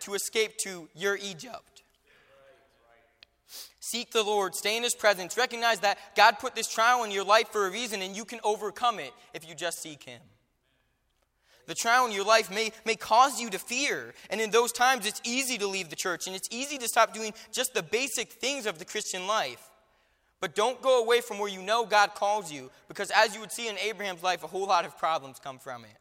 to 0.00 0.14
escape 0.14 0.56
to 0.58 0.88
your 0.94 1.16
Egypt. 1.16 1.82
Seek 3.80 4.10
the 4.10 4.22
Lord, 4.22 4.54
stay 4.54 4.76
in 4.76 4.82
His 4.82 4.94
presence, 4.94 5.36
recognize 5.36 5.80
that 5.80 5.98
God 6.16 6.38
put 6.40 6.54
this 6.54 6.68
trial 6.68 7.04
in 7.04 7.10
your 7.10 7.24
life 7.24 7.48
for 7.48 7.66
a 7.66 7.70
reason 7.70 8.02
and 8.02 8.16
you 8.16 8.24
can 8.24 8.40
overcome 8.42 8.98
it 8.98 9.12
if 9.32 9.48
you 9.48 9.54
just 9.54 9.80
seek 9.80 10.02
Him. 10.02 10.20
The 11.66 11.74
trial 11.74 12.06
in 12.06 12.12
your 12.12 12.24
life 12.24 12.50
may, 12.50 12.72
may 12.84 12.94
cause 12.94 13.40
you 13.40 13.50
to 13.50 13.58
fear, 13.58 14.14
and 14.30 14.40
in 14.40 14.50
those 14.50 14.70
times 14.70 15.04
it's 15.04 15.20
easy 15.24 15.58
to 15.58 15.66
leave 15.66 15.90
the 15.90 15.96
church 15.96 16.26
and 16.26 16.34
it's 16.34 16.48
easy 16.50 16.78
to 16.78 16.88
stop 16.88 17.12
doing 17.12 17.32
just 17.52 17.74
the 17.74 17.82
basic 17.82 18.32
things 18.32 18.66
of 18.66 18.78
the 18.78 18.84
Christian 18.84 19.26
life. 19.26 19.70
But 20.40 20.54
don't 20.54 20.82
go 20.82 21.02
away 21.02 21.20
from 21.20 21.38
where 21.38 21.48
you 21.48 21.62
know 21.62 21.86
God 21.86 22.14
calls 22.14 22.52
you, 22.52 22.70
because 22.88 23.10
as 23.10 23.34
you 23.34 23.40
would 23.40 23.52
see 23.52 23.68
in 23.68 23.78
Abraham's 23.78 24.22
life, 24.22 24.44
a 24.44 24.48
whole 24.48 24.66
lot 24.66 24.84
of 24.84 24.98
problems 24.98 25.40
come 25.42 25.58
from 25.58 25.84
it. 25.84 25.96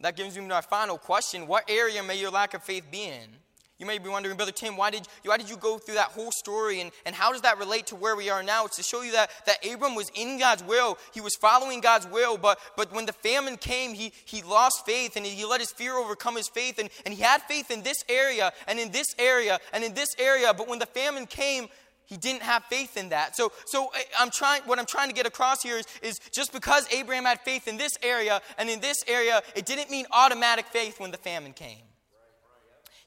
That 0.00 0.16
gives 0.16 0.36
me 0.36 0.46
my 0.46 0.60
final 0.60 0.98
question. 0.98 1.46
What 1.46 1.64
area 1.68 2.02
may 2.02 2.18
your 2.18 2.30
lack 2.30 2.54
of 2.54 2.62
faith 2.62 2.84
be 2.90 3.04
in? 3.04 3.30
You 3.78 3.84
may 3.84 3.98
be 3.98 4.08
wondering, 4.08 4.36
Brother 4.36 4.52
Tim, 4.52 4.78
why 4.78 4.90
did, 4.90 5.06
why 5.22 5.36
did 5.36 5.50
you 5.50 5.56
go 5.58 5.76
through 5.76 5.96
that 5.96 6.08
whole 6.08 6.32
story 6.32 6.80
and, 6.80 6.90
and 7.04 7.14
how 7.14 7.32
does 7.32 7.42
that 7.42 7.58
relate 7.58 7.88
to 7.88 7.96
where 7.96 8.16
we 8.16 8.30
are 8.30 8.42
now? 8.42 8.64
It's 8.64 8.76
to 8.76 8.82
show 8.82 9.02
you 9.02 9.12
that, 9.12 9.30
that 9.44 9.58
Abram 9.66 9.94
was 9.94 10.10
in 10.14 10.38
God's 10.38 10.64
will. 10.64 10.96
He 11.12 11.20
was 11.20 11.34
following 11.36 11.82
God's 11.82 12.06
will, 12.06 12.38
but, 12.38 12.58
but 12.74 12.90
when 12.94 13.04
the 13.04 13.12
famine 13.12 13.58
came, 13.58 13.92
he, 13.92 14.12
he 14.24 14.42
lost 14.42 14.86
faith 14.86 15.16
and 15.16 15.26
he 15.26 15.44
let 15.44 15.60
his 15.60 15.72
fear 15.72 15.94
overcome 15.94 16.36
his 16.36 16.48
faith. 16.48 16.78
And, 16.78 16.88
and 17.04 17.12
he 17.12 17.22
had 17.22 17.42
faith 17.42 17.70
in 17.70 17.82
this 17.82 18.02
area 18.08 18.50
and 18.66 18.78
in 18.78 18.92
this 18.92 19.14
area 19.18 19.58
and 19.74 19.84
in 19.84 19.92
this 19.92 20.16
area. 20.18 20.54
But 20.54 20.68
when 20.68 20.78
the 20.78 20.86
famine 20.86 21.26
came, 21.26 21.68
he 22.06 22.16
didn't 22.16 22.42
have 22.42 22.64
faith 22.64 22.96
in 22.96 23.10
that. 23.10 23.36
So, 23.36 23.52
so 23.66 23.90
I'm 24.18 24.30
trying, 24.30 24.62
what 24.62 24.78
I'm 24.78 24.86
trying 24.86 25.08
to 25.08 25.14
get 25.14 25.26
across 25.26 25.62
here 25.62 25.76
is, 25.76 25.86
is 26.02 26.18
just 26.30 26.52
because 26.52 26.90
Abraham 26.92 27.24
had 27.24 27.40
faith 27.40 27.68
in 27.68 27.76
this 27.76 27.98
area 28.02 28.40
and 28.58 28.70
in 28.70 28.80
this 28.80 29.04
area, 29.06 29.42
it 29.54 29.66
didn't 29.66 29.90
mean 29.90 30.06
automatic 30.12 30.66
faith 30.66 31.00
when 31.00 31.10
the 31.10 31.18
famine 31.18 31.52
came. 31.52 31.82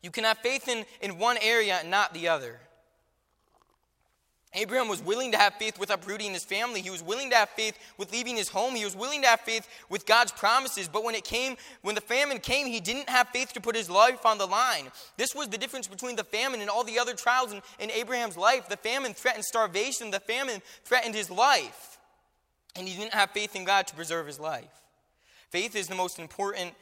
You 0.02 0.12
can 0.12 0.24
have 0.26 0.38
faith 0.40 0.68
in, 0.68 0.86
in 1.02 1.18
one 1.18 1.38
area 1.42 1.78
and 1.80 1.90
not 1.90 2.14
the 2.14 2.28
other. 2.28 2.60
Abraham 4.56 4.88
was 4.88 5.04
willing 5.04 5.32
to 5.32 5.38
have 5.38 5.54
faith 5.56 5.80
with 5.80 5.92
uprooting 5.92 6.34
his 6.34 6.44
family. 6.44 6.82
He 6.82 6.90
was 6.90 7.04
willing 7.04 7.30
to 7.30 7.36
have 7.36 7.50
faith 7.50 7.78
with 7.98 8.12
leaving 8.12 8.36
his 8.36 8.50
home. 8.50 8.74
He 8.74 8.84
was 8.84 8.96
willing 8.96 9.22
to 9.22 9.28
have 9.28 9.42
faith 9.42 9.68
with 9.90 10.08
God's 10.08 10.32
promises. 10.32 10.88
But 10.88 11.04
when 11.04 11.14
it 11.14 11.24
came, 11.24 11.56
when 11.84 11.94
the 11.94 12.02
famine 12.02 12.40
came, 12.40 12.66
he 12.66 12.80
didn't 12.80 13.10
have 13.10 13.30
faith 13.30 13.54
to 13.54 13.62
put 13.62 13.76
his 13.76 13.92
life 13.92 14.26
on 14.26 14.40
the 14.40 14.48
line. 14.48 14.88
This 15.18 15.36
was 15.36 15.50
the 15.50 15.58
difference 15.60 15.88
between 15.88 16.16
the 16.16 16.24
famine 16.24 16.62
and 16.62 16.70
all 16.70 16.84
the 16.84 16.98
other 16.98 17.14
trials 17.14 17.54
in, 17.54 17.62
in 17.80 17.92
Abraham's 17.92 18.38
life. 18.38 18.68
The 18.68 18.78
famine 18.78 19.14
threatened 19.14 19.46
starvation, 19.46 20.10
the 20.10 20.20
famine 20.20 20.64
threatened 20.84 21.14
his 21.14 21.30
life. 21.30 22.00
And 22.76 22.88
he 22.88 22.98
didn't 22.98 23.14
have 23.14 23.30
faith 23.30 23.56
in 23.56 23.66
God 23.66 23.86
to 23.88 23.96
preserve 23.96 24.26
his 24.26 24.40
life. 24.40 24.82
Faith 25.52 25.76
is 25.76 25.88
the 25.88 25.96
most 25.96 26.18
important 26.18 26.74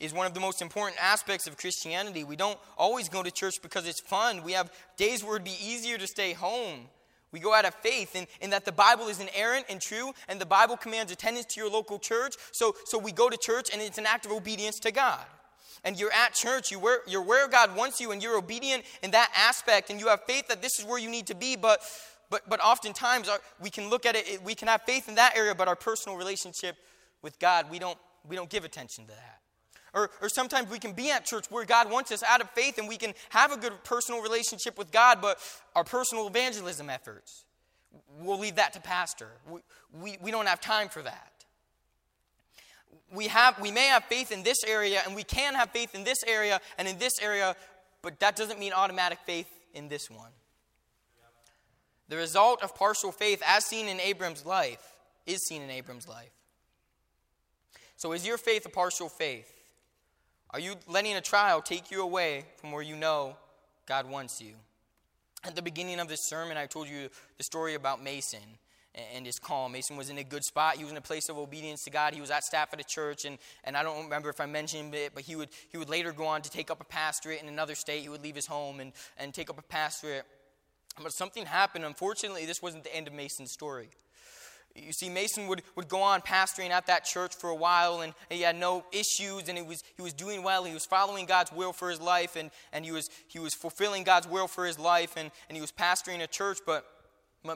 is 0.00 0.12
one 0.12 0.26
of 0.26 0.34
the 0.34 0.40
most 0.40 0.60
important 0.60 1.00
aspects 1.00 1.46
of 1.46 1.56
Christianity. 1.56 2.24
We 2.24 2.34
don't 2.34 2.58
always 2.76 3.08
go 3.08 3.22
to 3.22 3.30
church 3.30 3.62
because 3.62 3.86
it's 3.86 4.00
fun. 4.00 4.42
We 4.42 4.52
have 4.52 4.72
days 4.96 5.22
where 5.22 5.36
it'd 5.36 5.44
be 5.44 5.56
easier 5.62 5.96
to 5.96 6.08
stay 6.08 6.32
home. 6.32 6.88
We 7.32 7.40
go 7.40 7.54
out 7.54 7.64
of 7.64 7.74
faith 7.76 8.14
in, 8.14 8.26
in 8.40 8.50
that 8.50 8.64
the 8.64 8.72
Bible 8.72 9.08
is 9.08 9.18
inerrant 9.18 9.66
and 9.68 9.80
true, 9.80 10.12
and 10.28 10.40
the 10.40 10.46
Bible 10.46 10.76
commands 10.76 11.10
attendance 11.10 11.46
to 11.54 11.60
your 11.60 11.70
local 11.70 11.98
church. 11.98 12.34
So, 12.52 12.74
so 12.84 12.98
we 12.98 13.10
go 13.10 13.30
to 13.30 13.36
church, 13.36 13.70
and 13.72 13.80
it's 13.80 13.98
an 13.98 14.06
act 14.06 14.26
of 14.26 14.32
obedience 14.32 14.78
to 14.80 14.92
God. 14.92 15.24
And 15.84 15.98
you're 15.98 16.12
at 16.12 16.34
church, 16.34 16.70
you 16.70 16.78
where, 16.78 17.00
you're 17.08 17.22
where 17.22 17.48
God 17.48 17.74
wants 17.74 18.00
you, 18.00 18.12
and 18.12 18.22
you're 18.22 18.36
obedient 18.36 18.84
in 19.02 19.10
that 19.12 19.32
aspect, 19.34 19.90
and 19.90 19.98
you 19.98 20.08
have 20.08 20.22
faith 20.26 20.46
that 20.48 20.62
this 20.62 20.78
is 20.78 20.84
where 20.84 20.98
you 20.98 21.10
need 21.10 21.26
to 21.26 21.34
be. 21.34 21.56
But, 21.56 21.80
but, 22.30 22.48
but 22.48 22.60
oftentimes 22.60 23.28
our, 23.28 23.38
we 23.60 23.70
can 23.70 23.90
look 23.90 24.06
at 24.06 24.14
it, 24.14 24.42
we 24.44 24.54
can 24.54 24.68
have 24.68 24.82
faith 24.82 25.08
in 25.08 25.16
that 25.16 25.36
area, 25.36 25.54
but 25.54 25.68
our 25.68 25.76
personal 25.76 26.16
relationship 26.18 26.76
with 27.22 27.38
God, 27.38 27.70
we 27.70 27.78
don't, 27.78 27.98
we 28.28 28.36
don't 28.36 28.50
give 28.50 28.64
attention 28.64 29.04
to 29.06 29.10
that. 29.10 29.41
Or, 29.94 30.10
or 30.22 30.28
sometimes 30.28 30.70
we 30.70 30.78
can 30.78 30.92
be 30.92 31.10
at 31.10 31.26
church 31.26 31.50
where 31.50 31.64
God 31.64 31.90
wants 31.90 32.10
us 32.12 32.22
out 32.22 32.40
of 32.40 32.50
faith 32.50 32.78
and 32.78 32.88
we 32.88 32.96
can 32.96 33.12
have 33.28 33.52
a 33.52 33.56
good 33.56 33.72
personal 33.84 34.22
relationship 34.22 34.78
with 34.78 34.90
God, 34.90 35.18
but 35.20 35.38
our 35.76 35.84
personal 35.84 36.26
evangelism 36.26 36.88
efforts, 36.88 37.44
we'll 38.20 38.38
leave 38.38 38.56
that 38.56 38.72
to 38.72 38.80
pastor. 38.80 39.28
We, 39.48 39.60
we, 40.00 40.18
we 40.22 40.30
don't 40.30 40.46
have 40.46 40.60
time 40.60 40.88
for 40.88 41.02
that. 41.02 41.30
We, 43.14 43.28
have, 43.28 43.60
we 43.60 43.70
may 43.70 43.88
have 43.88 44.04
faith 44.04 44.32
in 44.32 44.42
this 44.42 44.64
area 44.64 45.02
and 45.04 45.14
we 45.14 45.24
can 45.24 45.54
have 45.54 45.70
faith 45.70 45.94
in 45.94 46.04
this 46.04 46.24
area 46.24 46.60
and 46.78 46.88
in 46.88 46.98
this 46.98 47.20
area, 47.20 47.54
but 48.00 48.18
that 48.20 48.34
doesn't 48.34 48.58
mean 48.58 48.72
automatic 48.72 49.18
faith 49.26 49.48
in 49.74 49.88
this 49.88 50.10
one. 50.10 50.30
The 52.08 52.16
result 52.16 52.62
of 52.62 52.74
partial 52.74 53.12
faith, 53.12 53.42
as 53.46 53.64
seen 53.64 53.88
in 53.88 54.00
Abram's 54.00 54.44
life, 54.44 54.96
is 55.26 55.46
seen 55.46 55.62
in 55.62 55.70
Abram's 55.70 56.08
life. 56.08 56.32
So, 57.96 58.12
is 58.12 58.26
your 58.26 58.36
faith 58.36 58.66
a 58.66 58.68
partial 58.68 59.08
faith? 59.08 59.61
Are 60.52 60.60
you 60.60 60.74
letting 60.86 61.14
a 61.14 61.22
trial 61.22 61.62
take 61.62 61.90
you 61.90 62.02
away 62.02 62.44
from 62.56 62.72
where 62.72 62.82
you 62.82 62.94
know 62.94 63.36
God 63.86 64.08
wants 64.08 64.42
you? 64.42 64.52
At 65.44 65.56
the 65.56 65.62
beginning 65.62 65.98
of 65.98 66.08
this 66.08 66.28
sermon, 66.28 66.58
I 66.58 66.66
told 66.66 66.88
you 66.88 67.08
the 67.38 67.42
story 67.42 67.74
about 67.74 68.02
Mason 68.02 68.58
and 69.14 69.24
his 69.24 69.38
call. 69.38 69.70
Mason 69.70 69.96
was 69.96 70.10
in 70.10 70.18
a 70.18 70.24
good 70.24 70.44
spot. 70.44 70.76
He 70.76 70.84
was 70.84 70.92
in 70.92 70.98
a 70.98 71.02
place 71.02 71.30
of 71.30 71.38
obedience 71.38 71.84
to 71.84 71.90
God. 71.90 72.12
He 72.12 72.20
was 72.20 72.30
at 72.30 72.44
staff 72.44 72.68
at 72.74 72.80
a 72.80 72.84
church, 72.84 73.24
and, 73.24 73.38
and 73.64 73.78
I 73.78 73.82
don't 73.82 74.04
remember 74.04 74.28
if 74.28 74.42
I 74.42 74.46
mentioned 74.46 74.94
it, 74.94 75.12
but 75.14 75.22
he 75.22 75.36
would, 75.36 75.48
he 75.70 75.78
would 75.78 75.88
later 75.88 76.12
go 76.12 76.26
on 76.26 76.42
to 76.42 76.50
take 76.50 76.70
up 76.70 76.82
a 76.82 76.84
pastorate 76.84 77.42
in 77.42 77.48
another 77.48 77.74
state. 77.74 78.02
He 78.02 78.10
would 78.10 78.22
leave 78.22 78.36
his 78.36 78.46
home 78.46 78.80
and, 78.80 78.92
and 79.16 79.32
take 79.32 79.48
up 79.48 79.58
a 79.58 79.62
pastorate. 79.62 80.26
But 81.02 81.14
something 81.14 81.46
happened. 81.46 81.86
Unfortunately, 81.86 82.44
this 82.44 82.60
wasn't 82.60 82.84
the 82.84 82.94
end 82.94 83.08
of 83.08 83.14
Mason's 83.14 83.52
story. 83.52 83.88
You 84.74 84.92
see, 84.92 85.10
Mason 85.10 85.48
would, 85.48 85.62
would 85.76 85.88
go 85.88 86.00
on 86.00 86.22
pastoring 86.22 86.70
at 86.70 86.86
that 86.86 87.04
church 87.04 87.34
for 87.34 87.50
a 87.50 87.54
while, 87.54 88.00
and 88.00 88.14
he 88.30 88.40
had 88.40 88.56
no 88.56 88.84
issues, 88.90 89.48
and 89.48 89.58
he 89.58 89.62
was, 89.62 89.82
he 89.96 90.02
was 90.02 90.14
doing 90.14 90.42
well. 90.42 90.64
He 90.64 90.72
was 90.72 90.86
following 90.86 91.26
God's 91.26 91.52
will 91.52 91.72
for 91.72 91.90
his 91.90 92.00
life, 92.00 92.36
and, 92.36 92.50
and 92.72 92.84
he, 92.84 92.92
was, 92.92 93.10
he 93.28 93.38
was 93.38 93.54
fulfilling 93.54 94.02
God's 94.02 94.26
will 94.26 94.48
for 94.48 94.64
his 94.64 94.78
life, 94.78 95.14
and, 95.16 95.30
and 95.48 95.56
he 95.56 95.60
was 95.60 95.72
pastoring 95.72 96.22
a 96.22 96.26
church. 96.26 96.58
But 96.64 96.86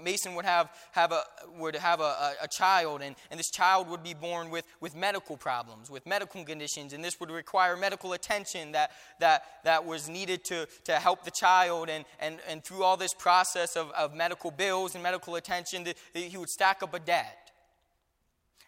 Mason 0.02 0.34
would 0.34 0.44
have, 0.44 0.70
have, 0.92 1.12
a, 1.12 1.22
would 1.58 1.76
have 1.76 2.00
a, 2.00 2.34
a, 2.42 2.48
child, 2.48 3.02
and, 3.02 3.14
and 3.30 3.38
this 3.38 3.50
child 3.50 3.88
would 3.88 4.02
be 4.02 4.14
born 4.14 4.50
with, 4.50 4.64
with 4.80 4.96
medical 4.96 5.36
problems, 5.36 5.88
with 5.90 6.04
medical 6.06 6.44
conditions, 6.44 6.92
and 6.92 7.04
this 7.04 7.20
would 7.20 7.30
require 7.30 7.76
medical 7.76 8.12
attention 8.12 8.72
that, 8.72 8.90
that, 9.20 9.44
that 9.62 9.84
was 9.84 10.08
needed 10.08 10.42
to, 10.44 10.66
to 10.84 10.94
help 10.94 11.24
the 11.24 11.30
child. 11.30 11.88
And, 11.88 12.04
and, 12.18 12.38
and 12.48 12.64
through 12.64 12.82
all 12.82 12.96
this 12.96 13.14
process 13.14 13.76
of, 13.76 13.90
of 13.92 14.12
medical 14.12 14.50
bills 14.50 14.94
and 14.94 15.04
medical 15.04 15.36
attention, 15.36 15.84
the, 15.84 15.94
he 16.20 16.36
would 16.36 16.50
stack 16.50 16.82
up 16.82 16.92
a 16.92 16.98
debt. 16.98 17.52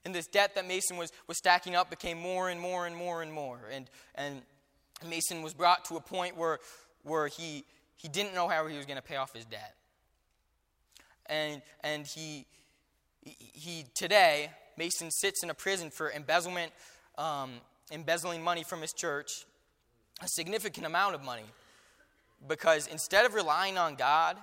And 0.04 0.14
this 0.14 0.28
debt 0.28 0.54
that 0.54 0.68
Mason 0.68 0.96
was, 0.96 1.11
was 1.26 1.37
stacking 1.37 1.74
up 1.74 1.90
became 1.90 2.18
more 2.18 2.48
and 2.48 2.61
more 2.61 2.87
and 2.87 2.94
more 2.94 3.22
and 3.22 3.33
more. 3.33 3.59
And, 3.72 3.90
and 4.14 4.42
Mason 5.07 5.42
was 5.42 5.52
brought 5.52 5.85
to 5.87 5.96
a 5.96 6.00
point 6.00 6.37
where, 6.37 6.61
where 7.02 7.26
he, 7.26 7.64
he 7.96 8.07
didn't 8.07 8.35
know 8.35 8.46
how 8.46 8.68
he 8.68 8.76
was 8.76 8.87
going 8.87 8.96
to 8.96 9.02
pay 9.02 9.16
off 9.16 9.35
his 9.35 9.44
debt 9.44 9.74
and, 11.28 11.62
and 11.82 12.06
he, 12.06 12.46
he 13.22 13.84
today, 13.94 14.50
Mason 14.76 15.10
sits 15.10 15.42
in 15.42 15.50
a 15.50 15.54
prison 15.54 15.90
for 15.90 16.10
embezzlement, 16.10 16.72
um, 17.16 17.52
embezzling 17.90 18.42
money 18.42 18.64
from 18.64 18.80
his 18.80 18.92
church, 18.92 19.46
a 20.22 20.28
significant 20.28 20.86
amount 20.86 21.14
of 21.14 21.24
money. 21.24 21.44
Because 22.46 22.86
instead 22.86 23.26
of 23.26 23.34
relying 23.34 23.78
on 23.78 23.96
God, 23.96 24.36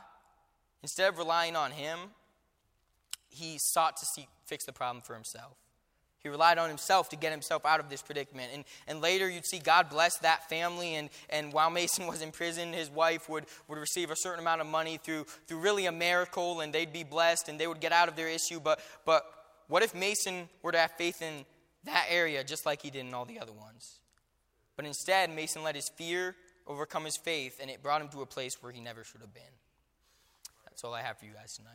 instead 0.82 1.10
of 1.10 1.18
relying 1.18 1.56
on 1.56 1.72
Him, 1.72 1.98
he 3.30 3.58
sought 3.58 3.98
to 3.98 4.06
seek, 4.06 4.28
fix 4.46 4.66
the 4.66 4.74
problem 4.74 5.02
for 5.02 5.14
himself. 5.14 5.58
He 6.26 6.30
relied 6.30 6.58
on 6.58 6.70
himself 6.70 7.10
to 7.10 7.16
get 7.16 7.32
himself 7.32 7.68
out 7.68 7.80
of 7.80 7.88
this 7.88 8.02
predicament. 8.02 8.50
And, 8.52 8.64
and 8.88 9.00
later 9.00 9.30
you'd 9.30 9.46
see 9.46 9.60
God 9.60 9.92
bless 9.92 10.18
that 10.18 10.50
family. 10.50 10.96
And, 10.96 11.12
and 11.30 11.54
while 11.54 11.70
Mason 11.70 12.08
was 12.12 12.24
in 12.24 12.32
prison, 12.32 12.74
his 12.74 12.90
wife 12.90 13.30
would, 13.30 13.46
would 13.68 13.78
receive 13.78 14.10
a 14.10 14.16
certain 14.16 14.40
amount 14.40 14.62
of 14.62 14.66
money 14.66 14.98
through, 14.98 15.28
through 15.46 15.60
really 15.60 15.86
a 15.86 15.92
miracle, 15.92 16.62
and 16.62 16.74
they'd 16.74 16.92
be 16.92 17.04
blessed 17.04 17.48
and 17.48 17.60
they 17.60 17.68
would 17.68 17.80
get 17.80 17.92
out 17.92 18.08
of 18.08 18.16
their 18.16 18.28
issue. 18.28 18.60
But, 18.60 18.80
but 19.06 19.24
what 19.68 19.84
if 19.84 19.94
Mason 19.94 20.50
were 20.64 20.72
to 20.72 20.80
have 20.80 20.94
faith 20.94 21.22
in 21.22 21.46
that 21.84 22.08
area 22.10 22.44
just 22.44 22.66
like 22.66 22.82
he 22.82 22.90
did 22.90 23.06
in 23.06 23.14
all 23.14 23.26
the 23.26 23.40
other 23.40 23.54
ones? 23.54 24.00
But 24.76 24.88
instead, 24.88 25.30
Mason 25.30 25.62
let 25.62 25.76
his 25.76 25.90
fear 25.90 26.36
overcome 26.66 27.06
his 27.06 27.18
faith, 27.18 27.60
and 27.62 27.70
it 27.70 27.84
brought 27.84 28.02
him 28.02 28.08
to 28.08 28.24
a 28.24 28.26
place 28.26 28.64
where 28.64 28.72
he 28.72 28.82
never 28.82 29.04
should 29.04 29.22
have 29.22 29.34
been. 29.36 29.44
That's 30.64 30.84
all 30.84 30.96
I 30.96 31.04
have 31.04 31.20
for 31.20 31.26
you 31.26 31.34
guys 31.34 31.56
tonight. 31.56 31.75